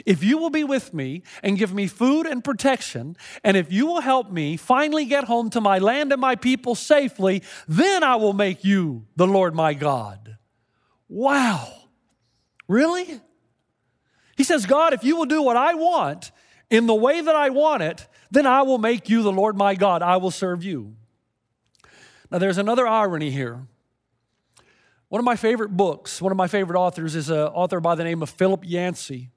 if 0.05 0.23
you 0.23 0.37
will 0.37 0.49
be 0.49 0.63
with 0.63 0.93
me 0.93 1.23
and 1.43 1.57
give 1.57 1.73
me 1.73 1.87
food 1.87 2.25
and 2.25 2.41
protection, 2.41 3.17
and 3.43 3.57
if 3.57 3.71
you 3.71 3.85
will 3.85 3.99
help 3.99 4.31
me 4.31 4.55
finally 4.55 5.05
get 5.05 5.25
home 5.25 5.49
to 5.49 5.59
my 5.59 5.79
land 5.79 6.13
and 6.13 6.21
my 6.21 6.37
people 6.37 6.75
safely, 6.75 7.43
then 7.67 8.01
I 8.03 8.15
will 8.15 8.31
make 8.31 8.63
you 8.63 9.05
the 9.17 9.27
Lord 9.27 9.53
my 9.53 9.73
God. 9.73 10.37
Wow. 11.11 11.67
Really? 12.69 13.19
He 14.37 14.45
says, 14.45 14.65
God, 14.65 14.93
if 14.93 15.03
you 15.03 15.17
will 15.17 15.25
do 15.25 15.41
what 15.41 15.57
I 15.57 15.73
want 15.73 16.31
in 16.69 16.87
the 16.87 16.95
way 16.95 17.19
that 17.19 17.35
I 17.35 17.49
want 17.49 17.83
it, 17.83 18.07
then 18.31 18.45
I 18.47 18.61
will 18.61 18.77
make 18.77 19.09
you 19.09 19.21
the 19.21 19.31
Lord 19.31 19.57
my 19.57 19.75
God. 19.75 20.01
I 20.01 20.15
will 20.15 20.31
serve 20.31 20.63
you. 20.63 20.95
Now, 22.31 22.37
there's 22.37 22.57
another 22.57 22.87
irony 22.87 23.29
here. 23.29 23.67
One 25.09 25.19
of 25.19 25.25
my 25.25 25.35
favorite 25.35 25.75
books, 25.75 26.21
one 26.21 26.31
of 26.31 26.37
my 26.37 26.47
favorite 26.47 26.79
authors 26.79 27.13
is 27.13 27.29
an 27.29 27.39
author 27.39 27.81
by 27.81 27.95
the 27.95 28.05
name 28.05 28.23
of 28.23 28.29
Philip 28.29 28.63
Yancey. 28.63 29.31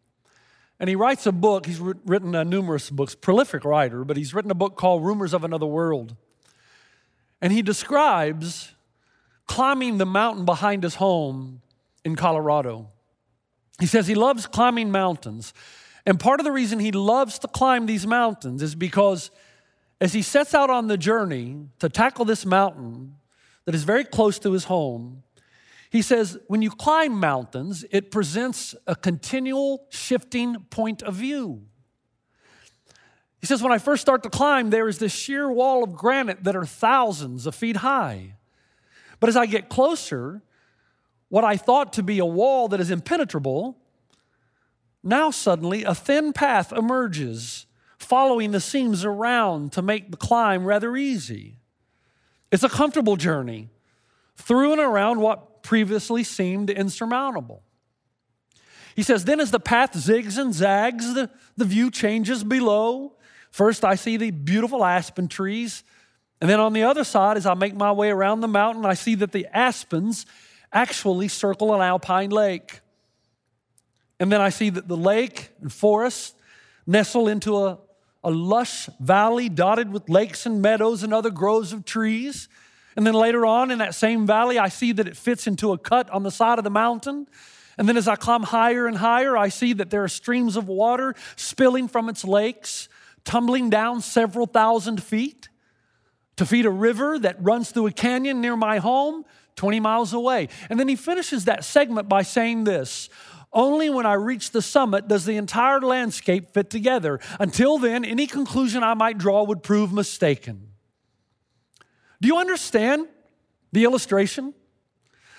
And 0.78 0.88
he 0.88 0.95
writes 0.95 1.26
a 1.26 1.33
book, 1.33 1.66
he's 1.66 1.81
written 1.81 2.37
uh, 2.37 2.45
numerous 2.45 2.88
books, 2.88 3.16
prolific 3.16 3.64
writer, 3.64 4.04
but 4.04 4.16
he's 4.16 4.33
written 4.33 4.52
a 4.52 4.54
book 4.54 4.76
called 4.76 5.04
Rumors 5.04 5.35
of 5.35 5.43
Another 5.43 5.66
World. 5.66 6.14
And 7.43 7.52
he 7.52 7.62
describes 7.62 8.75
climbing 9.49 9.99
the 9.99 10.07
mountain 10.07 10.45
behind 10.45 10.85
his 10.85 10.95
home 10.95 11.62
in 12.05 12.17
Colorado. 12.17 12.89
He 13.81 13.87
says 13.87 14.07
he 14.07 14.15
loves 14.15 14.47
climbing 14.47 14.91
mountains. 14.91 15.53
And 16.07 16.21
part 16.21 16.39
of 16.39 16.45
the 16.45 16.53
reason 16.53 16.79
he 16.79 16.93
loves 16.93 17.39
to 17.41 17.49
climb 17.49 17.87
these 17.87 18.07
mountains 18.07 18.63
is 18.63 18.75
because 18.75 19.31
as 20.01 20.13
he 20.13 20.23
sets 20.23 20.55
out 20.55 20.71
on 20.71 20.87
the 20.87 20.99
journey 20.99 21.67
to 21.79 21.89
tackle 21.89 22.25
this 22.25 22.45
mountain 22.45 23.17
that 23.65 23.75
is 23.75 23.85
very 23.85 24.05
close 24.05 24.39
to 24.41 24.53
his 24.53 24.65
home, 24.65 25.23
he 25.91 26.03
says, 26.03 26.37
when 26.49 26.61
you 26.61 26.71
climb 26.71 27.19
mountains, 27.19 27.85
it 27.91 28.11
presents 28.11 28.75
a 28.87 28.97
continual 28.97 29.87
shifting 29.91 30.67
point 30.69 31.03
of 31.03 31.14
view. 31.14 31.62
He 33.40 33.47
says, 33.47 33.62
when 33.62 33.73
I 33.73 33.79
first 33.79 34.03
start 34.03 34.23
to 34.25 34.31
climb, 34.31 34.71
there 34.71 34.88
is 34.88 34.99
this 34.99 35.12
sheer 35.12 35.51
wall 35.51 35.85
of 35.85 35.95
granite 35.95 36.45
that 36.45 36.57
are 36.57 36.67
thousands 36.67 37.47
of 37.47 37.55
feet 37.55 37.77
high. 37.77 38.37
But 39.21 39.29
as 39.29 39.37
I 39.37 39.47
get 39.47 39.69
closer, 39.69 40.43
what 41.29 41.45
I 41.45 41.57
thought 41.57 41.93
to 41.95 42.03
be 42.03 42.19
a 42.19 42.25
wall 42.25 42.69
that 42.69 42.81
is 42.81 42.91
impenetrable, 42.91 43.79
now 45.03 45.31
suddenly 45.31 45.85
a 45.85 45.95
thin 45.95 46.33
path 46.33 46.73
emerges, 46.73 47.67
following 47.99 48.51
the 48.53 48.61
seams 48.61 49.05
around 49.05 49.73
to 49.73 49.83
make 49.83 50.11
the 50.11 50.17
climb 50.17 50.65
rather 50.65 50.97
easy. 50.97 51.57
It's 52.51 52.63
a 52.63 52.69
comfortable 52.69 53.17
journey 53.17 53.69
through 54.37 54.73
and 54.73 54.81
around 54.81 55.21
what 55.21 55.63
previously 55.63 56.23
seemed 56.23 56.71
insurmountable. 56.71 57.63
He 58.95 59.03
says, 59.03 59.25
Then 59.25 59.41
as 59.41 59.51
the 59.51 59.61
path 59.61 59.93
zigs 59.93 60.39
and 60.39 60.55
zags, 60.55 61.15
the, 61.15 61.31
the 61.57 61.65
view 61.65 61.91
changes 61.91 62.45
below. 62.45 63.15
First, 63.51 63.85
I 63.85 63.95
see 63.95 64.17
the 64.17 64.31
beautiful 64.31 64.85
aspen 64.85 65.29
trees. 65.29 65.85
And 66.41 66.51
then 66.51 66.61
on 66.61 66.73
the 66.73 66.83
other 66.83 67.05
side, 67.05 67.37
as 67.37 67.47
I 67.47 67.55
make 67.55 67.75
my 67.75 67.93
way 67.93 68.11
around 68.11 68.41
the 68.41 68.49
mountain, 68.49 68.85
I 68.85 68.95
see 68.95 69.15
that 69.17 69.33
the 69.33 69.47
aspens 69.53 70.27
actually 70.75 71.29
circle 71.29 71.73
an 71.73 71.81
alpine 71.81 72.31
lake. 72.31 72.81
And 74.21 74.31
then 74.31 74.41
I 74.41 74.51
see 74.51 74.71
that 74.71 74.89
the 74.89 74.97
lake 74.97 75.51
and 75.61 75.73
forest 75.73 76.37
nestle 76.87 77.29
into 77.29 77.57
a, 77.57 77.79
a 78.23 78.31
lush 78.31 78.89
valley 79.01 79.49
dotted 79.49 79.91
with 79.91 80.09
lakes 80.09 80.45
and 80.45 80.61
meadows 80.61 81.03
and 81.03 81.15
other 81.15 81.31
groves 81.31 81.73
of 81.73 81.85
trees. 81.85 82.49
And 82.97 83.07
then 83.07 83.15
later 83.15 83.47
on 83.47 83.71
in 83.71 83.79
that 83.79 83.95
same 83.95 84.27
valley, 84.27 84.59
I 84.59 84.69
see 84.69 84.93
that 84.93 85.09
it 85.09 85.17
fits 85.17 85.47
into 85.47 85.73
a 85.73 85.79
cut 85.79 86.11
on 86.11 86.23
the 86.23 86.31
side 86.31 86.59
of 86.59 86.65
the 86.65 86.71
mountain. 86.71 87.27
And 87.77 87.89
then 87.89 87.97
as 87.97 88.07
I 88.07 88.17
climb 88.17 88.43
higher 88.43 88.87
and 88.87 88.97
higher, 88.97 89.37
I 89.37 89.49
see 89.49 89.73
that 89.75 89.91
there 89.91 90.05
are 90.05 90.09
streams 90.09 90.57
of 90.57 90.69
water 90.69 91.15
spilling 91.37 91.89
from 91.89 92.09
its 92.09 92.25
lakes, 92.25 92.89
tumbling 93.25 93.71
down 93.71 94.01
several 94.01 94.47
thousand 94.47 95.03
feet 95.03 95.49
to 96.37 96.47
feed 96.47 96.67
a 96.67 96.71
river 96.71 97.19
that 97.19 97.43
runs 97.43 97.71
through 97.71 97.87
a 97.87 97.93
canyon 97.93 98.41
near 98.41 98.57
my 98.57 98.79
home, 98.79 99.25
20 99.57 99.81
miles 99.81 100.12
away. 100.12 100.49
And 100.69 100.79
then 100.79 100.88
he 100.88 100.97
finishes 100.97 101.45
that 101.45 101.64
segment 101.64 102.09
by 102.09 102.23
saying 102.23 102.64
this 102.64 103.09
only 103.55 103.88
when 103.88 104.05
I 104.05 104.14
reach 104.14 104.51
the 104.51 104.61
summit 104.61 105.07
does 105.07 105.25
the 105.25 105.37
entire 105.37 105.81
landscape 105.81 106.53
fit 106.53 106.71
together. 106.71 107.21
Until 107.38 107.79
then, 107.79 108.05
any 108.05 108.27
conclusion 108.27 108.83
I 108.83 108.95
might 108.95 109.17
draw 109.17 109.45
would 109.45 109.62
prove 109.62 109.93
mistaken. 109.93 110.71
Do 112.21 112.27
you 112.27 112.37
understand 112.37 113.07
the 113.73 113.85
illustration? 113.85 114.55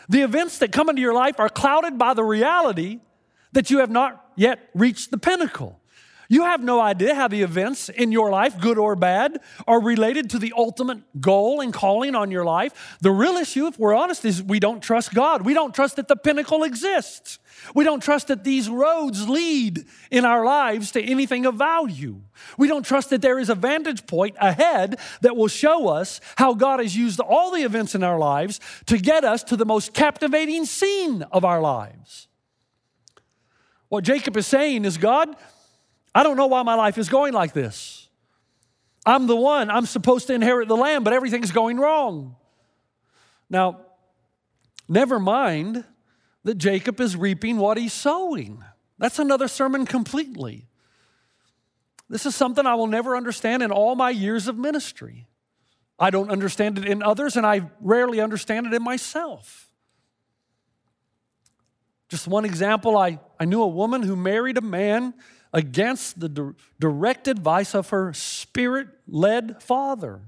The 0.08 0.22
events 0.22 0.60
that 0.60 0.72
come 0.72 0.90
into 0.90 1.02
your 1.02 1.14
life 1.14 1.40
are 1.40 1.50
clouded 1.50 1.98
by 1.98 2.14
the 2.14 2.24
reality 2.24 3.00
that 3.52 3.70
you 3.70 3.80
have 3.80 3.90
not 3.90 4.24
yet 4.36 4.70
reached 4.74 5.12
the 5.12 5.18
pinnacle. 5.18 5.82
You 6.28 6.44
have 6.44 6.64
no 6.64 6.80
idea 6.80 7.14
how 7.14 7.28
the 7.28 7.42
events 7.42 7.90
in 7.90 8.12
your 8.12 8.30
life, 8.32 8.60
good 8.60 8.78
or 8.78 8.96
bad, 8.96 9.40
are 9.68 9.82
related 9.82 10.30
to 10.32 10.40
the 10.40 10.54
ultimate 10.58 11.22
goal 11.22 11.62
and 11.62 11.74
calling 11.74 12.16
on 12.16 12.32
your 12.32 12.46
life. 12.46 12.98
The 13.02 13.12
real 13.12 13.36
issue, 13.36 13.68
if 13.68 13.78
we're 13.78 13.96
honest, 13.96 14.26
is 14.26 14.42
we 14.42 14.60
don't 14.60 14.82
trust 14.82 15.14
God. 15.14 15.44
We 15.44 15.54
don't 15.54 15.74
trust 15.74 15.98
that 15.98 16.08
the 16.08 16.16
pinnacle 16.16 16.64
exists. 16.64 17.40
We 17.74 17.84
don't 17.84 18.02
trust 18.02 18.28
that 18.28 18.44
these 18.44 18.70
roads 18.70 19.30
lead 19.30 19.86
in 20.12 20.26
our 20.26 20.44
lives 20.44 20.92
to 20.92 21.02
anything 21.02 21.46
of 21.46 21.56
value. 21.56 22.22
We 22.58 22.68
don't 22.68 22.86
trust 22.86 23.12
that 23.12 23.22
there 23.22 23.40
is 23.40 23.50
a 23.50 23.56
vantage 23.56 24.08
point 24.08 24.36
ahead 24.40 25.00
that 25.22 25.36
will 25.36 25.48
show 25.48 25.88
us 25.88 26.20
how 26.36 26.54
God 26.54 26.80
has 26.80 26.96
used 26.96 27.20
all 27.20 27.52
the 27.52 27.64
events 27.64 27.96
in 27.96 28.04
our 28.04 28.20
lives 28.20 28.60
to 28.88 28.98
get 28.98 29.24
us 29.24 29.44
to 29.46 29.56
the 29.56 29.66
most 29.66 29.94
captivating 29.94 30.66
scene 30.66 31.24
of 31.32 31.46
our 31.46 31.62
lives. 31.62 32.28
What 33.88 34.04
Jacob 34.04 34.36
is 34.36 34.48
saying 34.48 34.84
is 34.84 34.98
God, 34.98 35.36
I 36.16 36.24
don't 36.24 36.38
know 36.38 36.48
why 36.48 36.64
my 36.64 36.76
life 36.76 36.98
is 36.98 37.10
going 37.10 37.34
like 37.34 37.52
this. 37.52 38.08
I'm 39.06 39.28
the 39.28 39.36
one, 39.36 39.70
I'm 39.70 39.86
supposed 39.86 40.28
to 40.28 40.34
inherit 40.34 40.70
the 40.70 40.78
land, 40.78 41.04
but 41.04 41.14
everything's 41.14 41.52
going 41.52 41.78
wrong. 41.78 42.38
Now, 43.50 43.82
never 44.88 45.20
mind 45.20 45.84
that 46.46 46.56
Jacob 46.56 47.02
is 47.02 47.18
reaping 47.18 47.58
what 47.58 47.78
he's 47.78 47.94
sowing. 47.94 48.64
That's 48.98 49.20
another 49.20 49.50
sermon 49.50 49.86
completely. 49.86 50.68
This 52.10 52.26
is 52.26 52.34
something 52.34 52.66
I 52.66 52.76
will 52.76 52.88
never 52.88 53.18
understand 53.18 53.62
in 53.62 53.72
all 53.72 53.96
my 53.96 54.10
years 54.10 54.48
of 54.48 54.58
ministry. 54.58 55.28
I 56.00 56.12
don't 56.12 56.30
understand 56.30 56.78
it 56.78 56.86
in 56.86 57.04
others, 57.04 57.36
and 57.36 57.46
I 57.46 57.70
rarely 57.82 58.22
understand 58.22 58.68
it 58.68 58.74
in 58.74 58.84
myself. 58.84 59.70
Just 62.08 62.28
one 62.28 62.46
example 62.46 62.98
I, 62.98 63.20
I 63.40 63.46
knew 63.46 63.62
a 63.62 63.68
woman 63.68 64.04
who 64.04 64.16
married 64.16 64.58
a 64.58 64.62
man 64.62 65.14
against 65.56 66.20
the 66.20 66.54
direct 66.82 67.30
advice 67.30 67.74
of 67.74 67.90
her 67.90 68.14
spirit 68.14 68.90
led 69.08 69.64
father. 69.64 70.20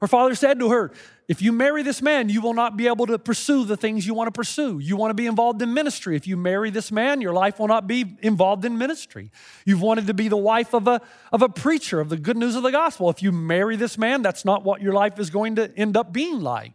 Her 0.00 0.08
father 0.08 0.34
said 0.34 0.58
to 0.58 0.70
her, 0.70 0.90
If 1.28 1.40
you 1.40 1.52
marry 1.52 1.84
this 1.84 2.02
man, 2.02 2.28
you 2.28 2.40
will 2.40 2.52
not 2.52 2.76
be 2.76 2.88
able 2.88 3.06
to 3.06 3.18
pursue 3.18 3.64
the 3.64 3.76
things 3.76 4.06
you 4.08 4.14
want 4.14 4.26
to 4.26 4.32
pursue. 4.32 4.80
You 4.80 4.96
want 4.96 5.10
to 5.10 5.14
be 5.14 5.26
involved 5.26 5.62
in 5.62 5.72
ministry. 5.72 6.16
If 6.16 6.26
you 6.26 6.36
marry 6.36 6.70
this 6.70 6.90
man, 6.90 7.20
your 7.20 7.32
life 7.32 7.60
will 7.60 7.68
not 7.68 7.86
be 7.86 8.16
involved 8.20 8.64
in 8.64 8.76
ministry. 8.76 9.30
You've 9.64 9.82
wanted 9.82 10.08
to 10.08 10.14
be 10.14 10.26
the 10.26 10.36
wife 10.36 10.74
of 10.74 10.88
a, 10.88 11.00
of 11.32 11.42
a 11.42 11.48
preacher 11.48 12.00
of 12.00 12.08
the 12.08 12.16
good 12.16 12.36
news 12.36 12.56
of 12.56 12.64
the 12.64 12.72
gospel. 12.72 13.10
If 13.10 13.22
you 13.22 13.30
marry 13.30 13.76
this 13.76 13.96
man, 13.96 14.22
that's 14.22 14.44
not 14.44 14.64
what 14.64 14.82
your 14.82 14.92
life 14.92 15.20
is 15.20 15.30
going 15.30 15.56
to 15.56 15.72
end 15.76 15.96
up 15.96 16.12
being 16.12 16.40
like. 16.40 16.72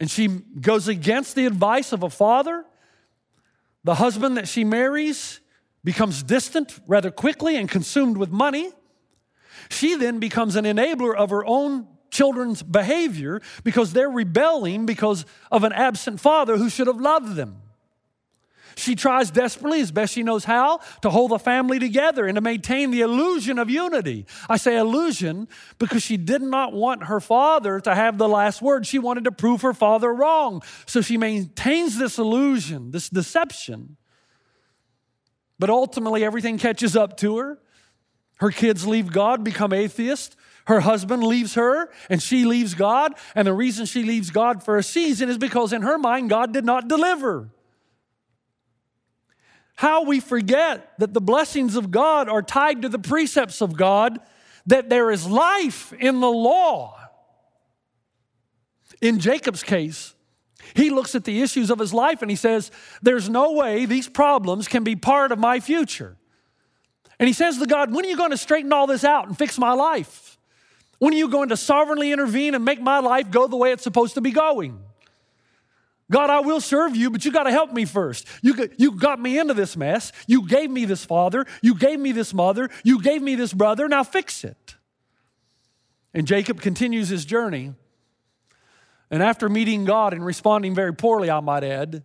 And 0.00 0.10
she 0.10 0.28
goes 0.28 0.88
against 0.88 1.34
the 1.34 1.44
advice 1.44 1.92
of 1.92 2.02
a 2.02 2.10
father. 2.10 2.64
The 3.84 3.96
husband 3.96 4.38
that 4.38 4.48
she 4.48 4.64
marries 4.64 5.40
becomes 5.84 6.22
distant 6.22 6.80
rather 6.86 7.10
quickly 7.10 7.56
and 7.56 7.68
consumed 7.68 8.16
with 8.16 8.30
money. 8.30 8.72
She 9.68 9.94
then 9.94 10.18
becomes 10.18 10.56
an 10.56 10.64
enabler 10.64 11.14
of 11.14 11.30
her 11.30 11.44
own 11.44 11.86
children's 12.10 12.62
behavior 12.62 13.40
because 13.62 13.92
they're 13.92 14.10
rebelling 14.10 14.86
because 14.86 15.26
of 15.50 15.64
an 15.64 15.72
absent 15.72 16.20
father 16.20 16.56
who 16.56 16.70
should 16.70 16.86
have 16.86 17.00
loved 17.00 17.36
them. 17.36 17.60
She 18.76 18.96
tries 18.96 19.30
desperately, 19.30 19.80
as 19.80 19.92
best 19.92 20.14
she 20.14 20.22
knows 20.22 20.44
how, 20.44 20.80
to 21.02 21.10
hold 21.10 21.30
the 21.30 21.38
family 21.38 21.78
together 21.78 22.26
and 22.26 22.34
to 22.34 22.40
maintain 22.40 22.90
the 22.90 23.02
illusion 23.02 23.58
of 23.58 23.70
unity. 23.70 24.26
I 24.48 24.56
say 24.56 24.76
illusion 24.76 25.48
because 25.78 26.02
she 26.02 26.16
did 26.16 26.42
not 26.42 26.72
want 26.72 27.04
her 27.04 27.20
father 27.20 27.78
to 27.80 27.94
have 27.94 28.18
the 28.18 28.28
last 28.28 28.62
word. 28.62 28.86
She 28.86 28.98
wanted 28.98 29.24
to 29.24 29.32
prove 29.32 29.62
her 29.62 29.74
father 29.74 30.12
wrong. 30.12 30.62
So 30.86 31.00
she 31.00 31.16
maintains 31.16 31.98
this 31.98 32.18
illusion, 32.18 32.90
this 32.90 33.08
deception. 33.08 33.96
But 35.58 35.70
ultimately, 35.70 36.24
everything 36.24 36.58
catches 36.58 36.96
up 36.96 37.16
to 37.18 37.38
her. 37.38 37.58
Her 38.38 38.50
kids 38.50 38.86
leave 38.86 39.12
God, 39.12 39.44
become 39.44 39.72
atheists. 39.72 40.36
Her 40.66 40.80
husband 40.80 41.22
leaves 41.22 41.54
her 41.54 41.90
and 42.08 42.22
she 42.22 42.44
leaves 42.44 42.74
God. 42.74 43.14
And 43.34 43.46
the 43.46 43.52
reason 43.52 43.86
she 43.86 44.02
leaves 44.02 44.30
God 44.30 44.62
for 44.62 44.76
a 44.76 44.82
season 44.82 45.28
is 45.28 45.38
because 45.38 45.72
in 45.72 45.82
her 45.82 45.98
mind, 45.98 46.30
God 46.30 46.52
did 46.52 46.64
not 46.64 46.88
deliver. 46.88 47.50
How 49.76 50.04
we 50.04 50.20
forget 50.20 50.92
that 50.98 51.12
the 51.12 51.20
blessings 51.20 51.76
of 51.76 51.90
God 51.90 52.28
are 52.28 52.42
tied 52.42 52.82
to 52.82 52.88
the 52.88 52.98
precepts 52.98 53.60
of 53.60 53.76
God, 53.76 54.20
that 54.66 54.88
there 54.88 55.10
is 55.10 55.26
life 55.26 55.92
in 55.92 56.20
the 56.20 56.30
law. 56.30 56.98
In 59.02 59.18
Jacob's 59.18 59.62
case, 59.62 60.13
he 60.74 60.90
looks 60.90 61.14
at 61.14 61.24
the 61.24 61.42
issues 61.42 61.70
of 61.70 61.78
his 61.78 61.92
life 61.92 62.22
and 62.22 62.30
he 62.30 62.36
says, 62.36 62.70
There's 63.02 63.28
no 63.28 63.52
way 63.52 63.84
these 63.84 64.08
problems 64.08 64.68
can 64.68 64.84
be 64.84 64.96
part 64.96 65.32
of 65.32 65.38
my 65.38 65.60
future. 65.60 66.16
And 67.18 67.26
he 67.26 67.32
says 67.32 67.58
to 67.58 67.66
God, 67.66 67.94
When 67.94 68.04
are 68.04 68.08
you 68.08 68.16
going 68.16 68.30
to 68.30 68.36
straighten 68.36 68.72
all 68.72 68.86
this 68.86 69.04
out 69.04 69.26
and 69.26 69.36
fix 69.36 69.58
my 69.58 69.72
life? 69.72 70.38
When 70.98 71.12
are 71.12 71.16
you 71.16 71.28
going 71.28 71.50
to 71.50 71.56
sovereignly 71.56 72.12
intervene 72.12 72.54
and 72.54 72.64
make 72.64 72.80
my 72.80 73.00
life 73.00 73.30
go 73.30 73.46
the 73.46 73.56
way 73.56 73.72
it's 73.72 73.82
supposed 73.82 74.14
to 74.14 74.20
be 74.20 74.30
going? 74.30 74.80
God, 76.10 76.30
I 76.30 76.40
will 76.40 76.60
serve 76.60 76.94
you, 76.94 77.10
but 77.10 77.24
you 77.24 77.32
got 77.32 77.44
to 77.44 77.50
help 77.50 77.72
me 77.72 77.84
first. 77.86 78.26
You, 78.42 78.68
you 78.76 78.92
got 78.92 79.20
me 79.20 79.38
into 79.38 79.54
this 79.54 79.76
mess. 79.76 80.12
You 80.26 80.46
gave 80.46 80.70
me 80.70 80.84
this 80.84 81.04
father. 81.04 81.46
You 81.62 81.74
gave 81.74 81.98
me 81.98 82.12
this 82.12 82.34
mother. 82.34 82.68
You 82.82 83.00
gave 83.00 83.22
me 83.22 83.36
this 83.36 83.52
brother. 83.52 83.88
Now 83.88 84.02
fix 84.02 84.44
it. 84.44 84.76
And 86.12 86.26
Jacob 86.26 86.60
continues 86.60 87.08
his 87.08 87.24
journey. 87.24 87.74
And 89.10 89.22
after 89.22 89.48
meeting 89.48 89.84
God 89.84 90.12
and 90.12 90.24
responding 90.24 90.74
very 90.74 90.94
poorly, 90.94 91.30
I 91.30 91.40
might 91.40 91.64
add, 91.64 92.04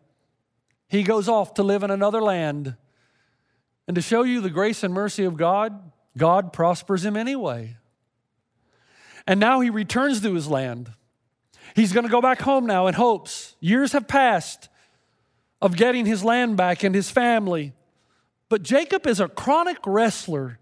he 0.87 1.03
goes 1.03 1.29
off 1.29 1.53
to 1.55 1.63
live 1.63 1.83
in 1.83 1.91
another 1.91 2.21
land 2.21 2.75
and 3.87 3.95
to 3.95 4.01
show 4.01 4.23
you 4.23 4.41
the 4.41 4.49
grace 4.49 4.83
and 4.83 4.93
mercy 4.93 5.23
of 5.23 5.37
God, 5.37 5.91
God 6.17 6.53
prospers 6.53 7.05
him 7.05 7.17
anyway. 7.17 7.75
And 9.25 9.39
now 9.39 9.61
he 9.61 9.69
returns 9.69 10.21
to 10.21 10.33
his 10.33 10.47
land. 10.47 10.91
He's 11.75 11.93
going 11.93 12.05
to 12.05 12.11
go 12.11 12.21
back 12.21 12.41
home 12.41 12.65
now 12.65 12.87
in 12.87 12.93
hopes. 12.93 13.55
Years 13.59 13.93
have 13.93 14.07
passed 14.07 14.69
of 15.61 15.75
getting 15.75 16.05
his 16.05 16.23
land 16.23 16.57
back 16.57 16.83
and 16.83 16.95
his 16.95 17.09
family. 17.09 17.73
But 18.49 18.63
Jacob 18.63 19.05
is 19.05 19.19
a 19.19 19.27
chronic 19.27 19.77
wrestler. 19.85 20.59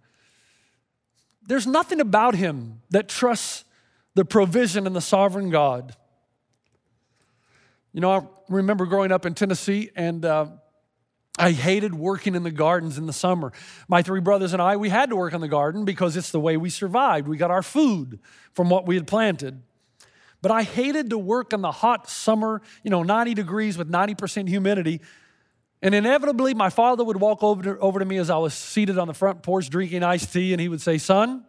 There's 1.45 1.67
nothing 1.67 2.02
about 2.02 2.36
him 2.36 2.82
that 2.89 3.08
trusts 3.08 3.63
the 4.15 4.26
provision 4.26 4.86
and 4.86 4.95
the 4.95 5.02
sovereign 5.02 5.50
God. 5.50 5.95
You 7.97 8.01
know, 8.01 8.12
I 8.12 8.21
remember 8.47 8.86
growing 8.86 9.12
up 9.12 9.25
in 9.25 9.33
Tennessee 9.33 9.89
and 9.95 10.23
uh, 10.23 10.49
I 11.39 11.49
hated 11.49 11.95
working 11.95 12.36
in 12.36 12.43
the 12.43 12.51
gardens 12.51 12.99
in 12.99 13.07
the 13.07 13.12
summer. 13.12 13.51
My 13.88 14.03
three 14.03 14.19
brothers 14.19 14.53
and 14.53 14.62
I, 14.62 14.77
we 14.77 14.89
had 14.89 15.10
to 15.10 15.15
work 15.15 15.33
in 15.33 15.41
the 15.41 15.47
garden 15.47 15.83
because 15.83 16.15
it's 16.15 16.29
the 16.29 16.39
way 16.39 16.57
we 16.57 16.69
survived. 16.69 17.27
We 17.27 17.38
got 17.38 17.49
our 17.49 17.63
food 17.63 18.19
from 18.53 18.69
what 18.69 18.86
we 18.86 18.93
had 18.93 19.07
planted. 19.07 19.63
But 20.43 20.51
I 20.51 20.62
hated 20.62 21.10
to 21.10 21.17
work 21.17 21.53
in 21.53 21.62
the 21.62 21.71
hot 21.71 22.07
summer, 22.07 22.62
you 22.83 22.91
know, 22.91 23.01
90 23.01 23.33
degrees 23.33 23.79
with 23.79 23.91
90% 23.91 24.47
humidity. 24.47 25.01
And 25.81 25.95
inevitably, 25.95 26.53
my 26.53 26.69
father 26.69 27.03
would 27.03 27.19
walk 27.19 27.41
over 27.41 27.63
to, 27.63 27.79
over 27.79 27.97
to 27.97 28.05
me 28.05 28.17
as 28.17 28.29
I 28.29 28.38
was 28.38 28.53
seated 28.53 28.99
on 28.99 29.07
the 29.07 29.15
front 29.15 29.41
porch 29.41 29.71
drinking 29.71 30.03
iced 30.03 30.31
tea, 30.31 30.53
and 30.53 30.62
he 30.62 30.69
would 30.69 30.81
say, 30.81 30.99
Son, 30.99 31.45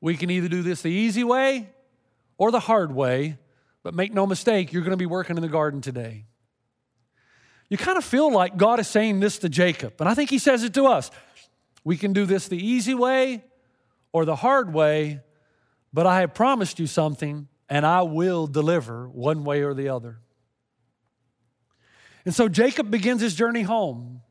we 0.00 0.16
can 0.16 0.30
either 0.30 0.46
do 0.46 0.62
this 0.62 0.82
the 0.82 0.92
easy 0.92 1.24
way 1.24 1.70
or 2.36 2.52
the 2.52 2.60
hard 2.60 2.94
way, 2.94 3.36
but 3.88 3.94
make 3.94 4.12
no 4.12 4.26
mistake, 4.26 4.70
you're 4.70 4.82
going 4.82 4.90
to 4.90 4.98
be 4.98 5.06
working 5.06 5.36
in 5.36 5.42
the 5.42 5.48
garden 5.48 5.80
today 5.80 6.26
you 7.68 7.76
kind 7.76 7.98
of 7.98 8.04
feel 8.04 8.32
like 8.32 8.56
God 8.56 8.80
is 8.80 8.88
saying 8.88 9.20
this 9.20 9.38
to 9.40 9.48
Jacob. 9.48 9.94
And 10.00 10.08
I 10.08 10.14
think 10.14 10.30
he 10.30 10.38
says 10.38 10.64
it 10.64 10.74
to 10.74 10.86
us. 10.86 11.10
We 11.84 11.96
can 11.96 12.12
do 12.12 12.24
this 12.24 12.48
the 12.48 12.56
easy 12.56 12.94
way 12.94 13.44
or 14.12 14.24
the 14.24 14.36
hard 14.36 14.72
way, 14.72 15.20
but 15.92 16.06
I 16.06 16.20
have 16.20 16.34
promised 16.34 16.78
you 16.78 16.86
something 16.86 17.48
and 17.68 17.84
I 17.84 18.02
will 18.02 18.46
deliver 18.46 19.08
one 19.08 19.44
way 19.44 19.62
or 19.62 19.74
the 19.74 19.90
other. 19.90 20.18
And 22.24 22.34
so 22.34 22.48
Jacob 22.48 22.90
begins 22.90 23.20
his 23.20 23.34
journey 23.34 23.62
home. 23.62 24.22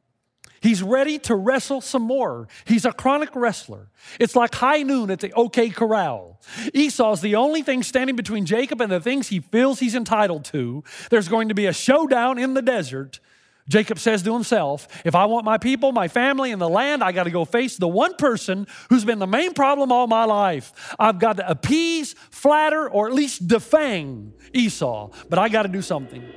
He's 0.68 0.84
ready 0.84 1.18
to 1.20 1.34
wrestle 1.34 1.80
some 1.80 2.02
more. 2.02 2.50
He's 2.66 2.84
a 2.84 2.92
chronic 2.92 3.34
wrestler. 3.38 3.88
It's 4.20 4.36
like 4.36 4.54
high 4.54 4.84
noon 4.84 5.10
at 5.10 5.22
the 5.22 5.32
OK 5.32 5.70
Corral. 5.70 6.42
Esau's 6.74 7.22
the 7.22 7.36
only 7.36 7.62
thing 7.62 7.84
standing 7.84 8.18
between 8.18 8.46
Jacob 8.46 8.82
and 8.82 8.92
the 8.92 9.00
things 9.00 9.30
he 9.30 9.40
feels 9.40 9.80
he's 9.80 9.96
entitled 9.96 10.44
to. 10.44 10.84
There's 11.10 11.30
going 11.30 11.48
to 11.48 11.56
be 11.56 11.68
a 11.68 11.72
showdown 11.72 12.38
in 12.38 12.54
the 12.54 12.62
desert. 12.62 13.22
Jacob 13.70 13.98
says 13.98 14.24
to 14.24 14.34
himself, 14.34 14.90
If 15.06 15.16
I 15.16 15.24
want 15.24 15.46
my 15.46 15.58
people, 15.58 15.94
my 15.94 16.10
family, 16.10 16.52
and 16.52 16.62
the 16.62 16.68
land, 16.68 17.02
I 17.02 17.14
got 17.14 17.24
to 17.24 17.32
go 17.32 17.46
face 17.46 17.78
the 17.78 17.88
one 17.88 18.16
person 18.16 18.68
who's 18.90 19.06
been 19.06 19.20
the 19.20 19.26
main 19.26 19.54
problem 19.54 19.90
all 19.94 20.08
my 20.08 20.26
life. 20.26 20.94
I've 21.00 21.18
got 21.18 21.38
to 21.38 21.50
appease, 21.50 22.12
flatter, 22.30 22.90
or 22.90 23.08
at 23.08 23.14
least 23.14 23.48
defang 23.48 24.34
Esau, 24.52 25.12
but 25.30 25.40
I 25.40 25.48
got 25.48 25.62
to 25.64 25.70
do 25.70 25.82
something. 25.82 26.30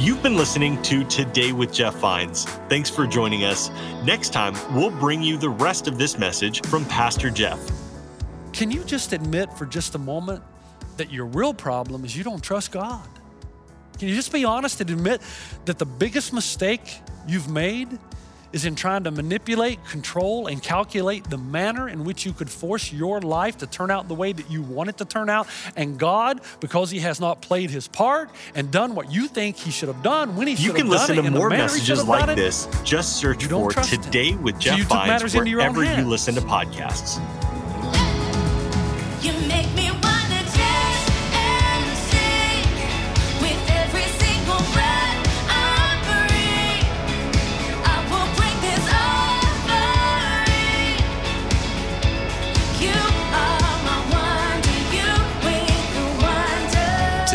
You've 0.00 0.22
been 0.22 0.36
listening 0.36 0.80
to 0.82 1.02
Today 1.02 1.50
with 1.50 1.72
Jeff 1.72 1.96
Vines. 1.96 2.44
Thanks 2.68 2.88
for 2.88 3.04
joining 3.04 3.42
us. 3.42 3.68
Next 4.04 4.32
time, 4.32 4.54
we'll 4.72 4.92
bring 4.92 5.24
you 5.24 5.36
the 5.36 5.48
rest 5.48 5.88
of 5.88 5.98
this 5.98 6.16
message 6.16 6.64
from 6.68 6.84
Pastor 6.84 7.30
Jeff. 7.30 7.58
Can 8.52 8.70
you 8.70 8.84
just 8.84 9.12
admit 9.12 9.52
for 9.54 9.66
just 9.66 9.96
a 9.96 9.98
moment 9.98 10.40
that 10.98 11.10
your 11.10 11.26
real 11.26 11.52
problem 11.52 12.04
is 12.04 12.16
you 12.16 12.22
don't 12.22 12.40
trust 12.40 12.70
God? 12.70 13.04
Can 13.98 14.06
you 14.06 14.14
just 14.14 14.32
be 14.32 14.44
honest 14.44 14.80
and 14.80 14.88
admit 14.88 15.20
that 15.64 15.80
the 15.80 15.86
biggest 15.86 16.32
mistake 16.32 17.00
you've 17.26 17.50
made 17.50 17.88
is 18.52 18.64
in 18.64 18.74
trying 18.74 19.04
to 19.04 19.10
manipulate, 19.10 19.84
control, 19.84 20.46
and 20.46 20.62
calculate 20.62 21.24
the 21.28 21.38
manner 21.38 21.88
in 21.88 22.04
which 22.04 22.24
you 22.24 22.32
could 22.32 22.50
force 22.50 22.92
your 22.92 23.20
life 23.20 23.58
to 23.58 23.66
turn 23.66 23.90
out 23.90 24.08
the 24.08 24.14
way 24.14 24.32
that 24.32 24.50
you 24.50 24.62
want 24.62 24.88
it 24.88 24.96
to 24.98 25.04
turn 25.04 25.28
out. 25.28 25.46
And 25.76 25.98
God, 25.98 26.40
because 26.60 26.90
He 26.90 27.00
has 27.00 27.20
not 27.20 27.42
played 27.42 27.70
His 27.70 27.88
part 27.88 28.30
and 28.54 28.70
done 28.70 28.94
what 28.94 29.12
you 29.12 29.28
think 29.28 29.56
He 29.56 29.70
should 29.70 29.88
have 29.88 30.02
done 30.02 30.36
when 30.36 30.46
He 30.46 30.56
should 30.56 30.76
have 30.76 30.76
done 30.76 30.76
it. 30.76 30.78
you 30.78 30.84
can 30.84 30.90
listen 30.90 31.16
to 31.16 31.30
more 31.30 31.50
messages 31.50 32.04
like 32.06 32.36
this. 32.36 32.68
Just 32.84 33.16
search 33.16 33.44
for 33.44 33.72
Today 33.72 34.32
him. 34.32 34.42
with 34.42 34.58
Jeff 34.58 34.80
so 34.80 34.84
Vines 34.86 35.34
wherever 35.34 35.84
you 35.84 36.04
listen 36.04 36.34
to 36.34 36.40
podcasts. 36.40 37.20